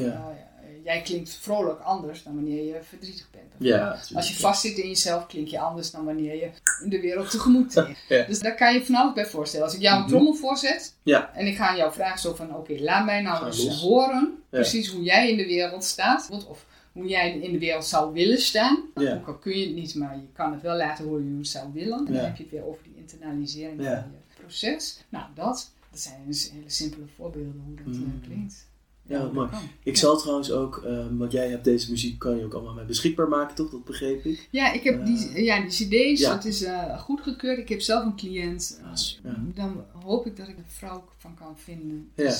[0.60, 3.42] eh, jij klinkt vrolijk anders dan wanneer je verdrietig bent.
[3.58, 4.28] Ja, Als je tuurlijk.
[4.36, 6.48] vastzit in jezelf, klink je anders dan wanneer je
[6.88, 7.74] de wereld tegemoet.
[8.08, 8.24] Ja.
[8.24, 9.66] Dus daar kan je van alles bij voorstellen.
[9.66, 10.10] Als ik jou een Mhm.
[10.10, 11.30] trommel voorzet Ja.
[11.34, 14.88] en ik ga aan jou vragen zo van, oké, laat mij nou eens horen precies
[14.88, 16.28] hoe jij in de wereld staat.
[16.48, 16.64] Of
[16.94, 18.78] hoe jij in de wereld zou willen staan.
[18.94, 19.14] Ja.
[19.16, 21.38] Ook al kun je het niet, maar je kan het wel laten horen hoe je
[21.38, 21.98] het zou willen.
[22.06, 25.04] En dan heb je het weer over die internalisering van je proces.
[25.08, 28.20] Nou, dat, dat zijn dus hele simpele voorbeelden hoe dat eh, Mhm.
[28.26, 28.66] klinkt.
[29.06, 29.48] Ja, dat mooi.
[29.82, 32.84] Ik zal trouwens ook, ehm, want jij hebt deze muziek, kan je ook allemaal mij
[32.86, 33.70] beschikbaar maken, toch?
[33.70, 34.48] Dat begreep ik.
[34.50, 36.34] Ja, ik heb die, ja, die cd's, ja.
[36.34, 37.58] dat is eh goedgekeurd.
[37.58, 38.80] Ik heb zelf een cliënt.
[38.84, 38.92] Ah.
[39.24, 42.30] Eh, Dan hoop ik dat ik een vrouw van kan vinden, Ja.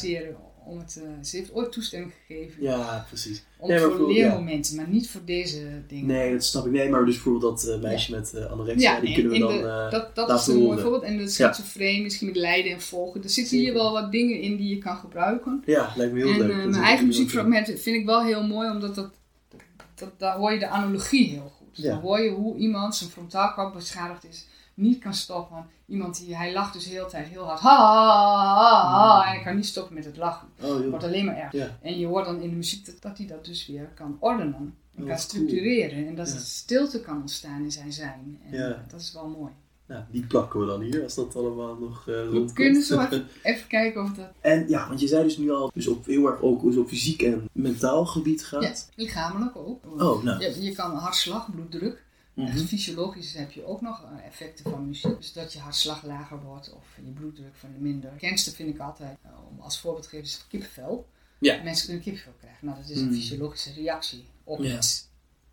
[0.66, 3.42] Om het, eh, ze heeft ooit toestemming gegeven Ja, precies.
[3.58, 6.06] om Nee, maar voor leermomenten, maar niet voor deze dingen.
[6.06, 6.72] Nee, dat snap ik.
[6.72, 9.50] Nee, maar dus bijvoorbeeld dat eh, meisje met eh, anorexia, Ja, die kunnen we dan...
[9.56, 11.02] de- dat, dat is een mooi voorbeeld.
[11.02, 13.22] En de schizofreen, misschien met lijden en volgen.
[13.22, 15.62] Er zitten hier wel wat dingen in die je kan gebruiken.
[15.66, 16.56] Ja, lijkt me heel en leuk.
[16.56, 19.10] Dat mijn eigen muziekfragmenten vind ik wel heel mooi, omdat dat,
[19.94, 21.84] dat, daar hoor je de analogie heel goed.
[21.84, 25.66] Dan hoor je hoe iemand zijn frontaalkap beschadigd is, niet kan stoppen.
[25.86, 27.60] Iemand die, hij lacht dus de hele tijd heel hard.
[27.60, 30.48] Ha, ha, ha, ha, en hij kan niet stoppen met het lachen.
[30.62, 31.52] Oh, Het wordt alleen maar erg.
[31.52, 31.78] Ja.
[31.82, 34.54] En je hoort dan in de muziek dat, dat hij dat dus weer kan ordenen.
[34.54, 35.18] En Oh, kan cool.
[35.18, 36.06] structureren.
[36.06, 36.34] En dat Ja.
[36.34, 38.40] er stilte kan ontstaan in zijn zijn.
[38.50, 38.84] En Ja.
[38.90, 39.52] dat is wel mooi.
[39.86, 43.26] Nou, die plakken we dan hier, als dat allemaal nog eh We kunnen zo even,
[43.42, 46.26] even kijken of dat En ja, want je zei dus nu al, dus op heel
[46.26, 48.62] erg ook dus op fysiek en mentaal gebied gaat.
[48.62, 48.72] ja,
[49.04, 49.84] lichamelijk ook.
[50.00, 50.40] Oh, nou.
[50.40, 52.02] Je, je kan hartslag, bloeddruk.
[52.66, 55.16] Fysiologisch heb je ook nog eh, effecten van muziek.
[55.16, 58.10] Dus dat je hartslag lager wordt of je bloeddruk van minder.
[58.10, 61.08] Het bekendste vind ik altijd, eh, om als voorbeeld te geven, is kippenvel.
[61.38, 61.62] Ja.
[61.62, 62.66] Mensen kunnen kippenvel krijgen.
[62.66, 63.12] Nou, dat is een Mm.
[63.14, 64.76] fysiologische reactie op Ja.
[64.76, 65.08] iets.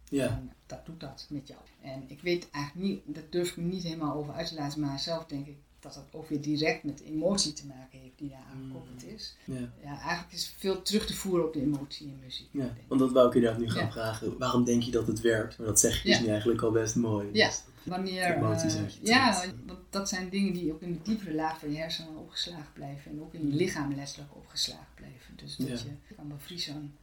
[0.09, 0.27] Ja.
[0.27, 1.59] En dat doet dat met jou.
[1.81, 4.79] En ik weet eigenlijk niet, dat durf ik me niet helemaal over uit te laten,
[4.79, 8.29] maar zelf denk ik dat dat ook weer direct met emotie te maken heeft die
[8.29, 9.35] daar aan gekoppeld is.
[9.45, 9.71] Ja.
[9.83, 12.47] Ja, eigenlijk is veel terug te voeren op de emotie in muziek.
[12.51, 13.91] Ja, want dat wou ik inderdaad nu gaan Ja.
[13.91, 14.37] vragen.
[14.37, 15.57] Waarom denk je dat het werkt?
[15.57, 17.29] Maar dat zeg je dus nu eigenlijk al best mooi.
[17.33, 17.47] Ja.
[17.47, 21.59] Dus- Wanneer, Emoties je ja, want dat zijn dingen die ook in de diepere laag
[21.59, 23.11] van je hersenen opgeslagen blijven.
[23.11, 25.35] En ook in je lichaam letterlijk opgeslagen blijven.
[25.35, 26.95] Dus dat je kan bevriezen,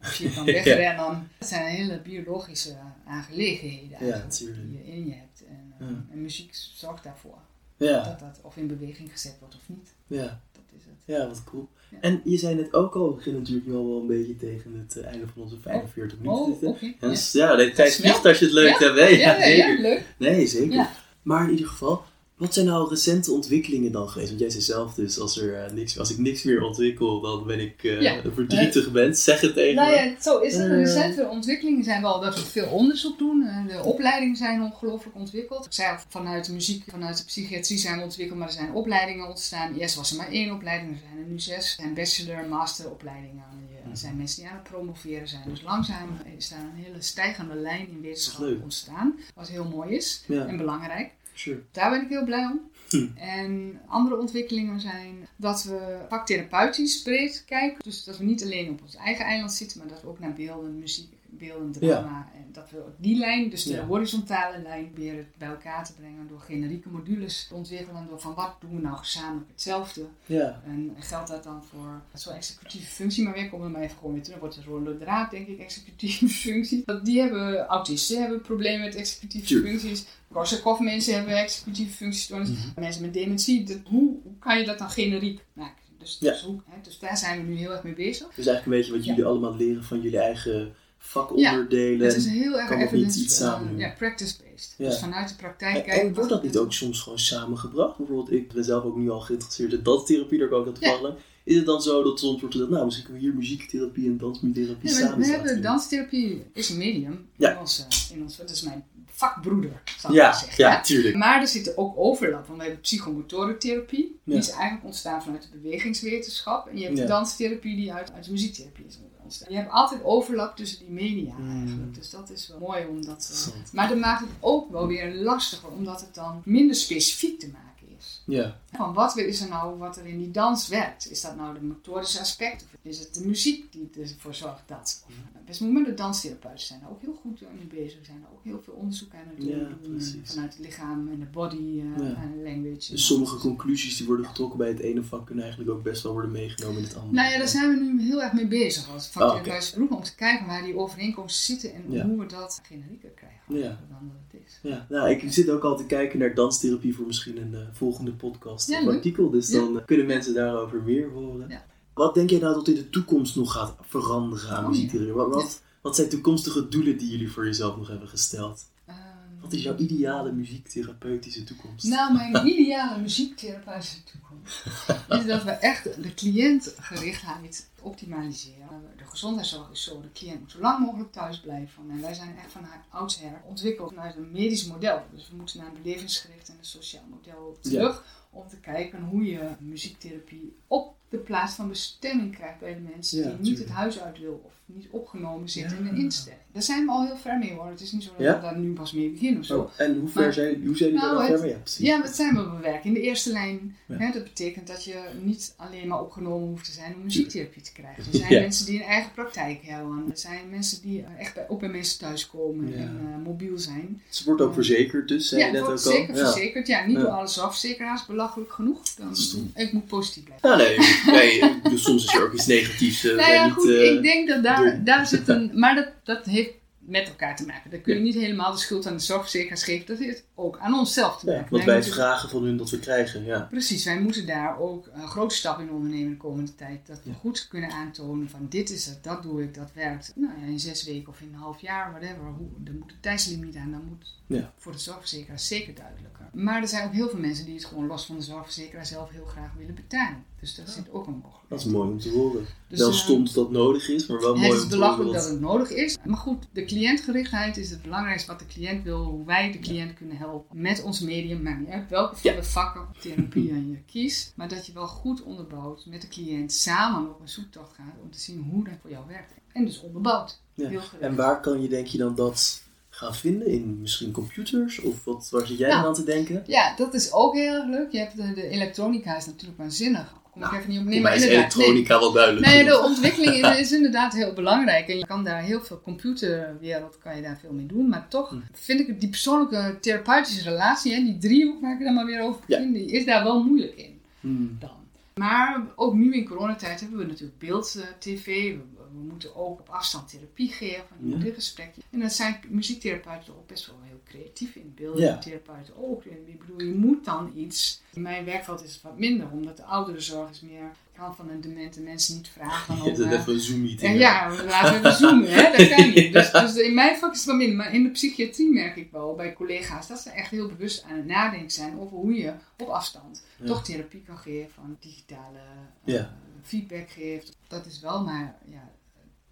[0.00, 1.30] of je kan wegrennen.
[1.38, 5.44] Dat zijn hele biologische aangelegenheden eigenlijk, die je in je hebt.
[5.48, 7.38] En, eh, en muziek zorgt daarvoor.
[7.76, 9.88] Ja, Dat dat of in beweging gezet wordt of niet.
[10.06, 11.16] ja, Dat is het.
[11.16, 11.68] ja, wat cool.
[11.90, 11.98] Ja.
[12.00, 14.74] En je zei net ook al, we beginnen natuurlijk nu al wel een beetje tegen
[14.86, 16.42] het eh, einde van onze 45 minuten.
[16.42, 16.68] Oh, zitten.
[16.68, 16.92] oké.
[17.00, 17.16] En Ja.
[17.32, 18.98] ja, de tijd vliegt als je het leuk hebt.
[18.98, 19.06] hè?
[19.06, 20.02] Ja, ja, leuk.
[20.18, 20.88] Nee, zeker.
[21.22, 22.02] Maar in ieder geval,
[22.36, 24.28] wat zijn nou recente ontwikkelingen dan geweest?
[24.28, 27.46] Want jij zei zelf dus, als, er, eh, niks, als ik niks meer ontwikkel, dan
[27.46, 28.24] ben ik eh, Ja.
[28.24, 29.24] een verdrietig mens.
[29.24, 29.96] Zeg het tegen Nou me.
[29.96, 30.62] ja, zo is het.
[30.70, 30.76] Eh.
[30.76, 33.46] recente ontwikkelingen zijn wel dat we veel onderzoek doen.
[33.46, 35.64] Eh, De opleidingen zijn ongelooflijk ontwikkeld.
[35.66, 38.72] Ik zei al, vanuit de muziek, vanuit de psychiatrie zijn we ontwikkeld, maar er zijn
[38.72, 39.74] opleidingen ontstaan.
[39.74, 41.56] Eerst was er maar één opleiding, er zijn er nu zes.
[41.76, 43.44] Er zijn bachelor- en masteropleidingen.
[43.90, 45.42] Er zijn mensen die aan het promoveren zijn.
[45.48, 49.18] Dus langzaam is daar een hele stijgende lijn in wetenschap ontstaan.
[49.34, 51.10] Wat heel mooi is Ja, en belangrijk.
[51.38, 51.62] Sure.
[51.70, 52.60] Daar ben ik heel blij om.
[52.88, 53.06] Hm.
[53.16, 57.82] En andere ontwikkelingen zijn dat we vaktherapeutisch breed kijken.
[57.82, 60.32] Dus dat we niet alleen op ons eigen eiland zitten, maar dat we ook naar
[60.32, 62.28] beelden, muziek, beelden, drama.
[62.34, 63.84] En dat we die lijn, dus de Ja.
[63.86, 68.06] horizontale lijn, proberen bij elkaar te brengen door generieke modules te ontwikkelen.
[68.08, 70.04] Door van wat doen we nou gezamenlijk hetzelfde.
[70.26, 73.96] Ja, En geldt dat dan voor zo'n executieve functie, maar weer komen we maar even
[73.96, 74.38] gewoon weer terug.
[74.40, 76.82] Dan wordt het rode draad, denk ik, executieve functie.
[76.86, 80.06] Want Die hebben, autisten hebben problemen met executieve functies.
[80.32, 82.28] Korsakoff mensen hebben executieve functies.
[82.28, 82.52] Mhm.
[82.76, 83.64] Mensen met dementie.
[83.64, 85.84] Dat- hoe, hoe kan je dat dan generiek maken?
[85.98, 86.30] Dus, Ja.
[86.32, 88.26] dus, hoe, hè, dus daar zijn we nu heel erg mee bezig.
[88.34, 89.10] dus eigenlijk een beetje wat Ja.
[89.10, 90.74] jullie allemaal leren van jullie eigen
[91.06, 92.06] vakonderdelen.
[92.06, 94.74] Het is heel erg kan dat niet iets samen ja, practice-based.
[94.78, 94.88] Ja.
[94.88, 96.08] Dus vanuit de praktijk En, kijken.
[96.08, 97.96] en wordt dat niet ook soms gewoon samengebracht?
[97.96, 100.90] Bijvoorbeeld, ik ben zelf ook nu al geïnteresseerd in danstherapie, daar kan ik dat Ja.
[100.90, 101.16] toevallig.
[101.44, 104.18] Is het dan zo dat soms wordt gezegd, nou misschien kunnen we hier muziektherapie en
[104.18, 107.50] danstherapie Ja, we, samen we hebben danstherapie is een medium Ja.
[107.52, 110.64] in ons, eh, in ons, dat is mijn vakbroeder, zal ik Ja, zeggen.
[110.64, 111.16] ja, tuurlijk.
[111.16, 114.20] Maar er zit ook overlap, want we hebben psychomotorentherapie.
[114.24, 114.40] Die Ja.
[114.40, 116.66] is eigenlijk ontstaan vanuit de bewegingswetenschap.
[116.68, 117.02] En je hebt Ja.
[117.02, 119.15] de danstherapie die uit, uit de muziektherapie is ontstaan.
[119.48, 121.60] Je hebt altijd overlap tussen die media Mm.
[121.66, 121.94] eigenlijk.
[121.94, 123.50] Dus dat is wel mooi om dat...
[123.54, 127.48] eh, maar dat maakt het ook wel weer lastiger, omdat het dan minder specifiek te
[127.52, 128.22] maken is.
[128.26, 131.10] Ja, Van wat is er nou wat er in die dans werkt?
[131.10, 132.62] Is dat nou de motorische aspect?
[132.62, 135.04] Of is het de muziek die ervoor zorgt dat?
[135.46, 137.98] Best de danstherapeuten zijn daar ook heel goed mee bezig.
[138.06, 139.40] Zijn daar ook heel veel onderzoek aan het
[139.82, 140.20] doen.
[140.24, 142.14] Vanuit het lichaam en de body eh, Ja.
[142.22, 142.90] en language.
[142.90, 146.12] dus sommige conclusies die worden getrokken bij het ene vak kunnen eigenlijk ook best wel
[146.12, 147.14] worden meegenomen in het andere.
[147.14, 149.90] Nou ja, daar zijn we nu heel erg mee bezig als vaktherapeutisch beroep.
[149.92, 152.06] Om te kijken waar die overeenkomsten zitten en Ja.
[152.06, 153.34] hoe we dat generieker krijgen.
[153.48, 154.58] Dan dat het is.
[154.62, 158.12] Ja, nou, ik zit ook al te kijken naar danstherapie voor misschien een eh, volgende
[158.12, 158.94] podcast Ja, leuk.
[158.94, 159.30] artikel.
[159.30, 159.58] Dus Ja.
[159.60, 161.48] dan eh, kunnen mensen daarover meer horen.
[161.48, 161.64] Ja.
[161.94, 165.12] Wat denk jij nou dat in de toekomst nog gaat veranderen aan Oh?
[165.12, 168.64] Wat, wat, wat zijn toekomstige doelen die jullie voor jezelf nog hebben gesteld?
[168.86, 168.96] Ehm,
[169.40, 171.84] Wat is jouw ideale muziektherapeutische toekomst?
[171.86, 174.64] Nou, mijn ideale muziektherapeutische toekomst
[175.08, 178.68] is dat we echt de cliëntgerichtheid optimaliseren.
[178.96, 181.82] De gezondheidszorg is zo, de cliënt moet zo lang mogelijk thuis blijven.
[181.90, 185.02] En wij zijn echt van oudsher ontwikkeld vanuit een medisch model.
[185.14, 188.04] Dus we moeten naar een belevingsgericht en een sociaal model terug.
[188.36, 193.18] Om te kijken hoe je muziektherapie op de plaats van bestemming krijgt bij de mensen
[193.18, 195.76] Ja, die niet het huis uit wil of niet opgenomen zit Ja.
[195.76, 196.40] in een instelling.
[196.52, 197.66] Daar zijn we al heel ver mee hoor.
[197.70, 198.34] Het is niet zo dat Ja?
[198.34, 199.60] we daar nu pas mee beginnen of zo.
[199.60, 201.56] Oh, en hoe ver Maar- zijn, hoe zijn jullie Nou, daar ver mee?
[201.78, 202.40] Ja, dat zijn we.
[202.50, 203.76] We werken in de eerste lijn.
[203.86, 207.72] Hè, dat betekent dat je niet alleen maar opgenomen hoeft te zijn om muziektherapie te
[207.72, 208.04] krijgen.
[208.12, 210.04] Er zijn mensen die een eigen praktijk hebben.
[210.10, 214.02] Er zijn mensen die echt bij, ook bij mensen thuiskomen en eh, mobiel zijn.
[214.08, 215.78] Ze wordt ook verzekerd dus, zei ja, je net ook al.
[215.78, 216.66] zeker verzekerd.
[216.66, 218.82] Ja, niet door alle zorgverzekeraars, belachelijk genoeg.
[218.94, 219.16] Dan,
[219.54, 220.48] ik moet positief blijven.
[220.58, 223.04] Ja, nee, nee, dus soms is er ook iets negatiefs.
[223.04, 225.50] eh, nou ja, niet, goed, eh, ik denk dat daar, daar zit een...
[225.60, 227.70] Maar dat, dat heeft met elkaar te maken.
[227.70, 229.86] Dan kun je niet helemaal de schuld aan de zorgverzekeraars geven.
[229.86, 231.50] Dat heeft ook aan onszelf te Ja, maken.
[231.50, 233.40] wat Wij wij moeten- vragen van hun dat we krijgen, ja.
[233.50, 236.86] Precies, wij moeten daar ook een grote stap in ondernemen de komende tijd.
[236.86, 237.16] Dat we Ja.
[237.16, 240.12] goed kunnen aantonen van dit is het, dat doe ik, dat werkt.
[240.14, 242.24] Nou ja, in zes weken of in een half jaar, whatever.
[242.36, 244.52] Hoe, er moet een tijdslimiet aan, dat moet Ja.
[244.58, 246.24] voor de zorgverzekeraar zeker duidelijker.
[246.32, 249.10] Maar er zijn ook heel veel mensen die het gewoon los van de zorgverzekeraar zelf
[249.10, 250.24] heel graag willen betalen.
[250.46, 251.48] Dus daar zit ook een mogelijkheid.
[251.48, 252.46] Dat is mooi om te horen.
[252.68, 254.68] Dus, Wel eh, stom dat dat nodig is, maar wel mooi het om is te
[254.68, 255.12] belachelijk horen.
[255.14, 255.96] dat wat- het nodig is.
[256.04, 259.04] Maar goed, de cliëntgerichtheid is het belangrijkste wat de cliënt wil.
[259.04, 261.42] Hoe wij de cliënt kunnen helpen met ons medium.
[261.42, 264.32] Maakt niet uit welke van de vakken therapie je kiest.
[264.36, 267.94] Maar dat je wel goed onderbouwd met de cliënt samen op een zoektocht gaat.
[268.02, 269.32] Om te zien hoe dat voor jou werkt.
[269.52, 270.40] En dus onderbouwd.
[270.54, 270.70] Ja.
[271.00, 273.46] En waar kan je, denk je, dan dat gaan vinden?
[273.48, 274.80] In misschien computers?
[274.80, 276.42] Of wat, waar zit jij Nou, dan aan te denken?
[276.46, 277.92] Ja, dat is ook heel erg leuk.
[277.92, 280.14] Je hebt de, de elektronica is natuurlijk waanzinnig.
[280.36, 280.86] Kom ik Nou, even niet op.
[280.86, 281.30] Nee, maar is nee.
[281.30, 282.46] elektronica wel duidelijk.
[282.46, 284.88] Nee, de ontwikkeling is- inderdaad heel belangrijk.
[284.88, 287.88] En je kan daar heel veel computerwereld kan je daar veel mee doen.
[287.88, 288.36] Maar toch Hm.
[288.52, 292.40] vind ik die persoonlijke therapeutische relatie, hè, die driehoek waar ik dan maar weer over
[292.46, 292.56] Ja.
[292.56, 294.56] begin, die is daar wel moeilijk in Hmm.
[294.60, 294.70] dan.
[295.14, 298.24] Maar ook nu in coronatijd hebben we natuurlijk beeld-tv.
[298.24, 298.58] We,
[298.92, 300.84] we moeten ook op afstand therapie geven.
[301.00, 301.14] Ja.
[301.14, 301.80] een gesprekje.
[301.90, 303.76] En daar zijn muziektherapeuten ook best wel
[304.08, 304.72] creatief in.
[304.76, 304.92] Ja.
[304.92, 306.04] Beeldtherapeuten ook.
[306.04, 307.82] En ik bedoel, je moet dan iets.
[307.92, 310.64] In mijn werkveld is het wat minder, omdat de ouderenzorg is meer.
[310.92, 312.74] Ik kan van een demente mensen niet vragen.
[312.82, 313.90] Om, eh, even een Zoom-meeting.
[313.92, 315.56] en ja, laten we even zoomen, hè?
[315.56, 316.12] dat kan niet.
[316.12, 317.56] Dus, dus in mijn vak is het wat minder.
[317.56, 320.96] Maar in de psychiatrie merk ik wel bij collega's dat ze echt heel bewust aan
[320.96, 323.46] het nadenken zijn over hoe je op afstand Ja.
[323.46, 325.38] toch therapie kan geven, digitale
[325.84, 326.16] eh, Ja.
[326.42, 327.36] feedback geeft.
[327.48, 328.70] Dat is wel, maar ja,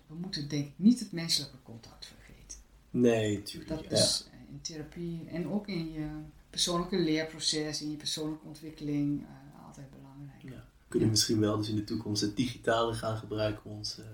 [0.06, 2.58] we moeten denk ik niet het menselijke contact vergeten.
[2.90, 3.70] Nee, tuurlijk.
[3.70, 3.96] Dat ja.
[3.96, 6.06] is in therapie en ook in je
[6.50, 10.42] persoonlijke leerproces, in je persoonlijke ontwikkeling eh, altijd belangrijk.
[10.42, 10.64] Ja.
[10.84, 14.04] We kunnen misschien wel dus in de toekomst het digitale gaan gebruiken om ons eh,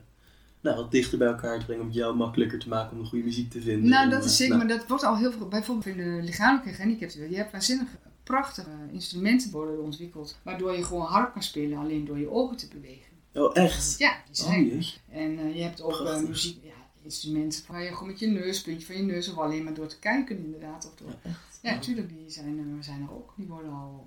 [0.61, 1.83] nou, wat dichter bij elkaar te brengen.
[1.83, 3.91] Om het jou makkelijker te maken om de goede muziek te vinden.
[3.91, 6.05] Nou, Om, dat is eh, zeker, nou, maar dat wordt al heel veel, bijvoorbeeld in
[6.05, 7.31] de lichamelijke gehandicapten.
[7.31, 7.89] Je hebt waanzinnig
[8.23, 12.69] prachtige instrumenten worden ontwikkeld, waardoor je gewoon harp kan spelen alleen door je ogen te
[12.69, 13.09] bewegen.
[13.35, 13.99] Oh, echt?
[13.99, 14.67] Ja, die Oh, zijn.
[14.67, 14.99] jeetje.
[15.09, 18.63] en eh, je hebt ook eh, muziek, ja, instrumenten waar je gewoon met je neus,
[18.63, 20.87] puntje van je neus, of alleen maar door te kijken inderdaad.
[20.87, 21.31] Of door, Ja,
[21.71, 23.33] ja, natuurlijk, die zijn, er- zijn er ook.
[23.37, 24.07] Die worden al,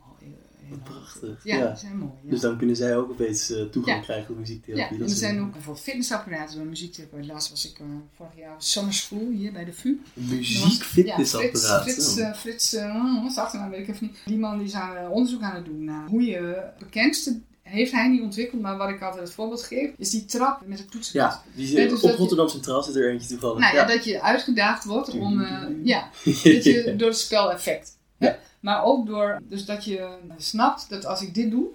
[0.00, 1.44] al heel, prachtig.
[1.44, 1.68] Ja, Ja.
[1.68, 2.12] die zijn mooi.
[2.22, 2.30] Ja.
[2.30, 4.02] Dus dan kunnen zij ook opeens eh, toegang Ja.
[4.02, 4.98] krijgen tot Ja, muziektherapie.
[4.98, 7.26] Dat er zijn ook bijvoorbeeld fitnessapparaten door muziektherapeut.
[7.26, 7.86] Laatst was ik eh,
[8.16, 10.00] vorig jaar summer school hier bij de VU.
[10.14, 11.82] Muziek fitnessapparaat.
[11.82, 12.26] Frits, Frits, Oh.
[12.28, 14.18] eh, Frits eh, wat is de achternaam, weet ik even niet.
[14.24, 17.92] Die man die is aan, eh, onderzoek aan het doen naar hoe je bekendste heeft
[17.92, 20.90] hij niet ontwikkeld, maar wat ik altijd het voorbeeld geef, is die trap met het
[20.90, 21.20] toetsen.
[21.20, 23.58] Ja, die dus op Rotterdam Centraal zit er eentje toevallig.
[23.58, 27.96] Nou ja, dat je uitgedaagd wordt om, eh, ja, dat je, door het speleffect.
[28.18, 28.38] Ja.
[28.60, 31.66] Maar ook door, dus dat je snapt dat als ik dit doe,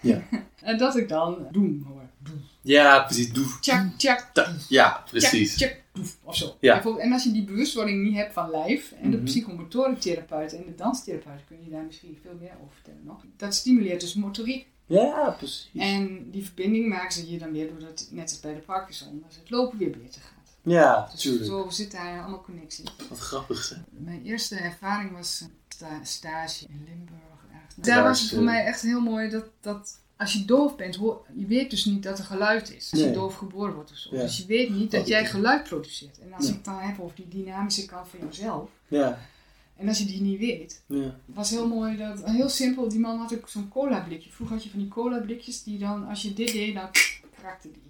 [0.00, 0.22] Ja.
[0.60, 2.00] en dat ik dan doen hoor.
[2.18, 2.44] Doen.
[2.60, 3.32] ja, precies.
[3.32, 3.46] Doe.
[3.60, 4.30] Tjak, tjak,
[4.68, 5.56] Ja, precies.
[5.56, 6.56] Tjak, tjak, doef, of zo.
[6.60, 6.84] Ja.
[6.98, 9.26] En als je die bewustwording niet hebt van lijf, en de Mhm.
[9.26, 13.24] psychomotorentherapeut en de danstherapeut, kun je daar misschien veel meer over vertellen nog.
[13.36, 14.66] Dat stimuleert dus motoriek.
[14.92, 15.68] Ja, precies.
[15.74, 19.34] En die verbinding maken ze hier dan weer doordat, net als bij de Parkinson, dat
[19.40, 20.30] het lopen weer beter gaat.
[20.62, 21.44] Ja, Dus tuurlijk.
[21.44, 22.84] zo zit daar allemaal connectie.
[23.08, 23.78] Wat grappig zeg.
[23.90, 27.20] Mijn eerste ervaring was een sta- stage in Limburg.
[27.52, 27.86] ergens.
[27.86, 31.26] Daar was het voor mij echt heel mooi dat, dat als je doof bent, hoor,
[31.34, 32.88] je weet dus niet dat er geluid is.
[32.90, 33.08] Als Nee.
[33.08, 34.16] je doof geboren wordt of zo.
[34.16, 34.22] Ja.
[34.22, 36.18] Dus je weet niet dat jij geluid produceert.
[36.18, 38.70] En als ik het dan heb over die dynamische kant van jezelf.
[38.88, 39.18] Ja,
[39.76, 40.82] En als je die niet weet.
[40.86, 40.96] ja.
[41.02, 44.30] Het was heel mooi dat, heel simpel, die man had ook zo'n cola blikje.
[44.30, 46.88] Vroeger had je van die cola blikjes die dan, als je dit deed, dan
[47.40, 47.82] krakte die.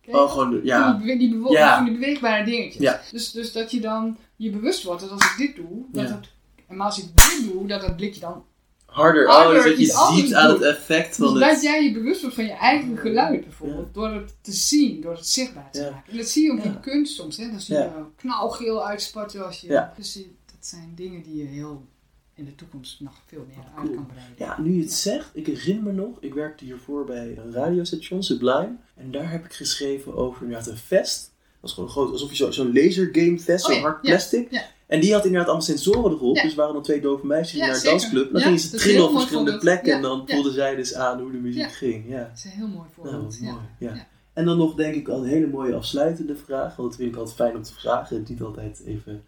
[0.00, 0.92] Je Oh, gewoon, ja.
[0.92, 1.84] die, die, Ja.
[1.84, 2.82] beweegbare dingetjes.
[2.82, 3.00] Ja.
[3.10, 6.28] Dus, dus dat je dan je bewust wordt dat als ik dit doe, dat het,
[6.68, 8.44] en maar als ik dit doe, dat dat blikje dan.
[8.86, 9.28] Harder.
[9.28, 11.52] Harder, Oh, dus dat je ziet aan het effect van Dus het...
[11.52, 15.12] dat jij je bewust wordt van je eigen geluid bijvoorbeeld, door het te zien, door
[15.14, 15.90] het zichtbaar te Ja.
[15.90, 16.10] maken.
[16.12, 16.64] En dat zie je ook Ja.
[16.64, 17.50] in kunst soms, hè?
[17.50, 19.84] dan zie je knalgeel uitspatten als je.
[19.96, 21.86] Dus die- dat zijn dingen die je heel
[22.34, 23.86] in de toekomst nog veel meer Cool.
[23.86, 24.34] uit kan breiden.
[24.38, 28.22] Ja, nu je het zegt, ik herinner me nog, ik werkte hiervoor bij een radiostation,
[28.22, 28.76] Sublime.
[28.94, 31.32] En daar heb ik geschreven over inderdaad een vest.
[31.40, 34.50] Dat was gewoon groot, alsof je zo- zo'n lasergame vest, Oh zo'n hard plastic.
[34.50, 34.62] ja.
[34.86, 36.36] En die had inderdaad allemaal sensoren erop.
[36.36, 36.42] Ja.
[36.42, 38.26] Dus waren dan twee dove meisjes Ja, naar een dansclub.
[38.26, 39.92] En dan gingen ze trillen op verschillende plekken.
[39.92, 42.08] En dan voelden zij dus aan hoe de muziek ging.
[42.08, 42.18] Ja.
[42.28, 43.38] Dat is een heel mooi Nou, voorbeeld.
[43.40, 43.52] ja.
[43.80, 44.02] mooi.
[44.32, 46.76] En dan nog denk ik al een hele mooie afsluitende vraag.
[46.76, 48.16] Want dat vind ik altijd fijn om te vragen.
[48.16, 49.24] Het niet altijd even...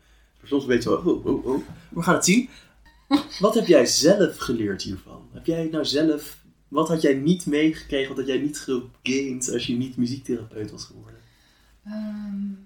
[0.46, 0.94] Soms een beetje zo...
[0.94, 1.62] Oh, oh, oh.
[1.88, 2.48] We gaan het zien.
[3.38, 5.28] Wat heb jij zelf geleerd hiervan?
[5.32, 6.44] Heb jij nou zelf...
[6.68, 8.08] Wat had jij niet meegekregen?
[8.08, 11.20] Wat had jij niet gegained als je niet muziektherapeut was geworden?
[11.84, 12.65] Ehm,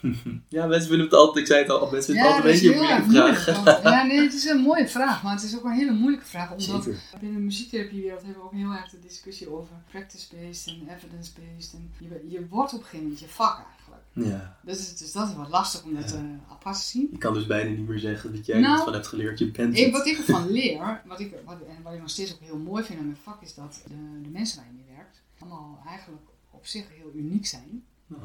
[0.48, 2.68] Ja, mensen vinden het altijd, ik zei het al, mensen vinden het altijd een beetje
[2.72, 3.46] een moeilijke vraag.
[3.46, 5.92] moeilijk, want- ja, nee, het is een mooie vraag, maar het is ook een hele
[5.92, 6.50] moeilijke vraag.
[6.50, 7.00] Omdat Zeker.
[7.20, 11.72] binnen de muziektherapiewereld hebben we ook heel erg de discussie over practice-based en evidence-based.
[11.74, 14.02] En je, je wordt op een gegeven moment je vak eigenlijk.
[14.12, 16.16] Ja, Dus, dus dat is wat lastig om dat Ja.
[16.16, 17.08] eh, apart te zien.
[17.10, 19.38] je kan dus bijna niet meer zeggen dat jij er Nou, iets van hebt geleerd.
[19.38, 19.92] Je bent Ik, het.
[19.92, 22.84] wat ik ervan leer, wat ik, wat, en wat ik nog steeds ook heel mooi
[22.84, 26.22] vind aan mijn vak, is dat de, de mensen waar je mee werkt allemaal eigenlijk
[26.50, 27.84] op zich heel uniek zijn.
[28.06, 28.22] Nou,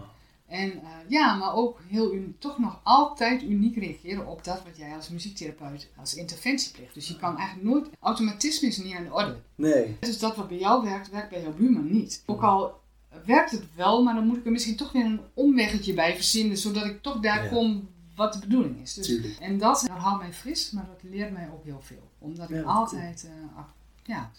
[0.54, 4.96] En eh, ja, maar ook heel toch nog altijd uniek reageren op dat wat jij
[4.96, 6.94] als muziektherapeut als interventie pleegt.
[6.94, 9.36] Dus je kan eigenlijk nooit, automatisme is niet aan de orde.
[9.56, 12.24] Nee, Dus dat wat bij jou werkt, werkt bij jouw buurman niet.
[12.26, 12.82] Ook al
[13.26, 16.58] werkt het wel, maar dan moet ik er misschien toch weer een omweggetje bij verzinnen,
[16.58, 17.50] zodat ik toch daar Ja.
[17.50, 18.94] kom wat de bedoeling is.
[18.94, 19.38] Dus, tuurlijk.
[19.40, 22.10] en dat, dat houdt mij fris, maar dat leert mij ook heel veel.
[22.20, 23.64] Omdat ik altijd, eh,
[24.04, 24.32] ja,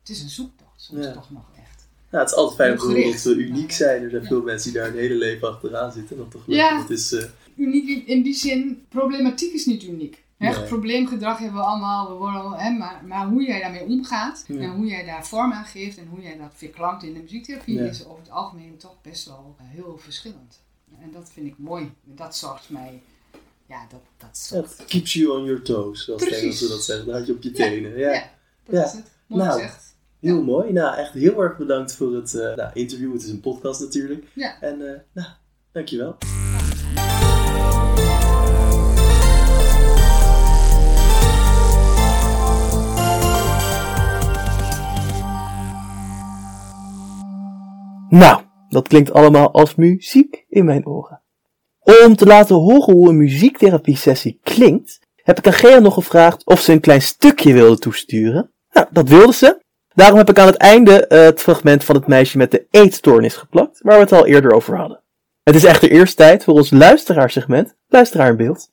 [0.00, 1.12] het is een zoektocht soms Ja.
[1.12, 1.65] toch nog echt.
[2.16, 4.02] Ja, het is altijd fijn om te we uniek zijn.
[4.02, 6.16] Er zijn veel mensen die daar een hele leven achteraan zitten.
[6.16, 6.42] Dat toch.
[6.46, 6.78] Ja.
[6.78, 7.24] Dat is, eh,
[7.56, 10.24] Uniek in- die zin, problematiek is niet uniek.
[10.38, 10.62] Hè, Nee.
[10.66, 14.60] Probleemgedrag hebben we allemaal, we worden, hè, maar, maar hoe jij daarmee omgaat Ja.
[14.60, 17.80] en hoe jij daar vorm aan geeft en hoe jij dat verklankt in de muziektherapie
[17.80, 20.60] is over het algemeen toch best wel eh, heel verschillend.
[21.00, 21.92] En dat vind ik mooi.
[22.04, 23.02] Dat zorgt mij,
[23.66, 24.78] ja, dat, dat zorgt.
[24.78, 26.44] het keeps you on your toes, zoals de Precies.
[26.44, 27.06] Engelsen dat zeggen.
[27.06, 27.54] Dan had je op je Ja.
[27.54, 27.98] tenen.
[27.98, 28.12] Ja.
[28.12, 28.30] Ja,
[28.64, 28.84] dat Ja.
[28.84, 29.10] is het.
[29.26, 29.54] Mooi Nou.
[29.60, 29.85] gezegd.
[30.26, 30.72] Heel mooi.
[30.72, 33.12] Nou, echt heel erg bedankt voor het eh, nou, interview.
[33.12, 34.24] Het is een podcast natuurlijk.
[34.34, 34.60] Ja.
[34.60, 35.28] En eh nou,
[35.72, 36.16] dankjewel.
[48.08, 51.22] Nou, dat klinkt allemaal als muziek in mijn oren.
[52.04, 56.60] Om te laten horen hoe een muziektherapie-sessie klinkt, heb ik aan Gea nog gevraagd of
[56.60, 58.52] ze een klein stukje wilde toesturen.
[58.72, 59.64] Nou, dat wilde ze.
[59.96, 63.34] Daarom heb ik aan het einde eh, het fragment van het meisje met de eetstoornis
[63.34, 65.00] geplakt, waar we het al eerder over hadden.
[65.42, 68.70] Het is echter eerst tijd voor ons luisteraarsegment, Luisteraar in Beeld.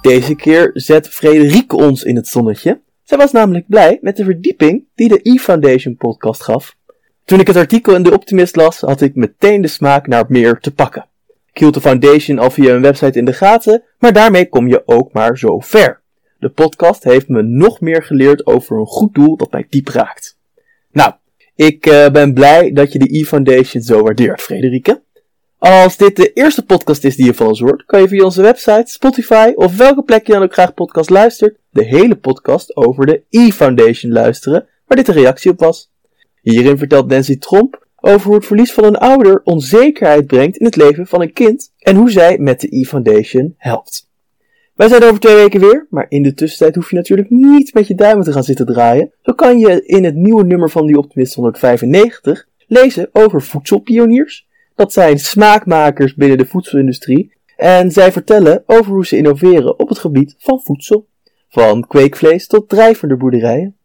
[0.00, 2.80] Deze keer zet Frederike ons in het zonnetje.
[3.02, 6.76] Zij was namelijk blij met de verdieping die de E-Foundation podcast gaf.
[7.24, 10.58] Toen ik het artikel in de Optimist las, had ik meteen de smaak naar meer
[10.58, 11.09] te pakken.
[11.52, 15.12] Hield de Foundation al via een website in de gaten, maar daarmee kom je ook
[15.12, 16.02] maar zo ver.
[16.38, 20.38] De podcast heeft me nog meer geleerd over een goed doel dat mij diep raakt.
[20.92, 21.12] Nou,
[21.54, 25.02] ik eh, ben blij dat je de E-Foundation zo waardeert, Frederike.
[25.58, 28.42] Als dit de eerste podcast is die je van ons hoort, kan je via onze
[28.42, 33.06] website, Spotify of welke plek je dan ook graag podcast luistert, de hele podcast over
[33.06, 35.90] de E-Foundation luisteren, waar dit een reactie op was.
[36.42, 40.76] Hierin vertelt Nancy Tromp over hoe het verlies van een ouder onzekerheid brengt in het
[40.76, 44.08] leven van een kind en hoe zij met de E-Foundation helpt.
[44.74, 47.74] Wij zijn er over twee weken weer, maar in de tussentijd hoef je natuurlijk niet
[47.74, 49.12] met je duimen te gaan zitten draaien.
[49.22, 54.48] Zo kan je in het nieuwe nummer van die Optimist 195 lezen over voedselpioniers.
[54.74, 59.98] Dat zijn smaakmakers binnen de voedselindustrie en zij vertellen over hoe ze innoveren op het
[59.98, 61.08] gebied van voedsel.
[61.48, 63.76] Van kweekvlees tot drijvende boerderijen.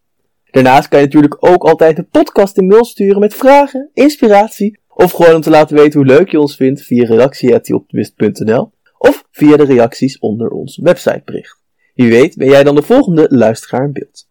[0.56, 5.12] Daarnaast kan je natuurlijk ook altijd de podcast in mail sturen met vragen, inspiratie of
[5.12, 9.66] gewoon om te laten weten hoe leuk je ons vindt via redactie.optimist.nl of via de
[9.66, 11.62] reacties onder ons websitebericht.
[11.94, 14.28] Wie weet ben jij dan de volgende luisteraar in beeld.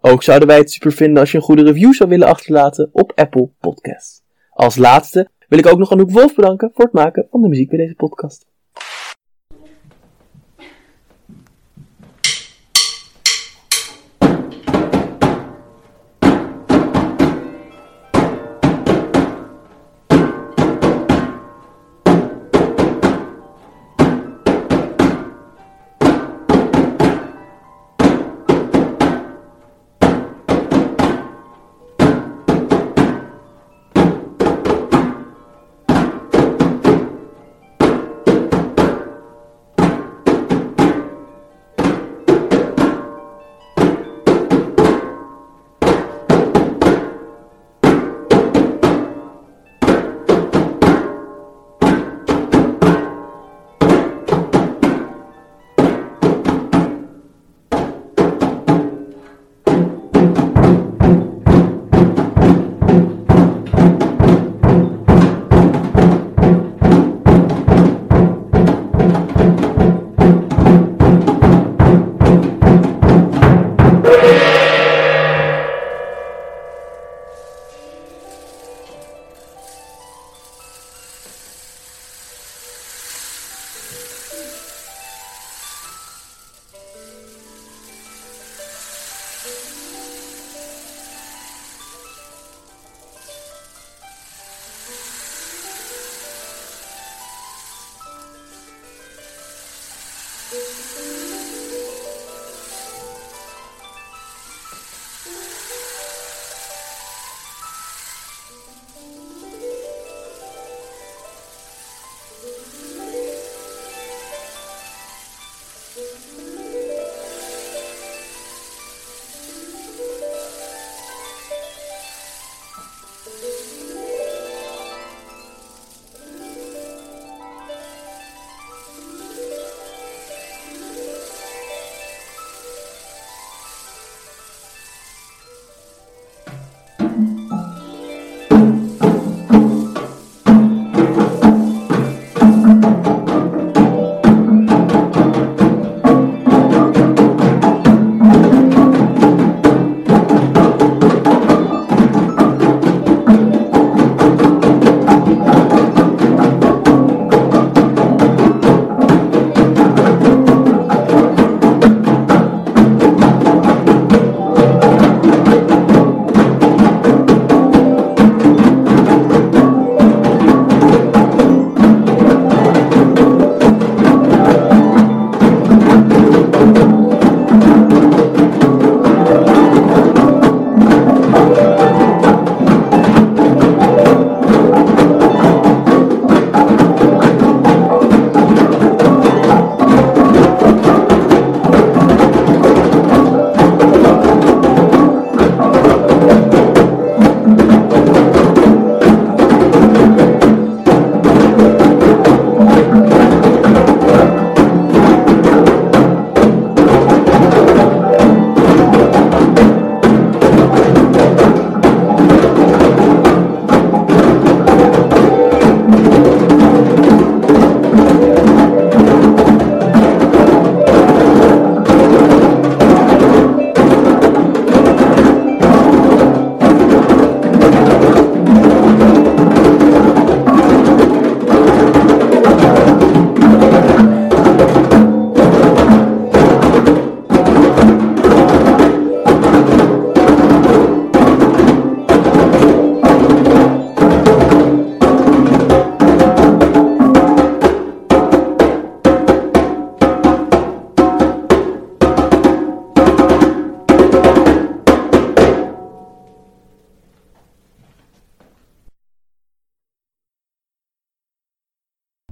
[0.00, 3.12] Ook zouden wij het super vinden als je een goede review zou willen achterlaten op
[3.14, 4.22] Apple Podcasts.
[4.50, 7.68] Als laatste wil ik ook nog Anouk Wolf bedanken voor het maken van de muziek
[7.68, 8.46] bij deze podcast.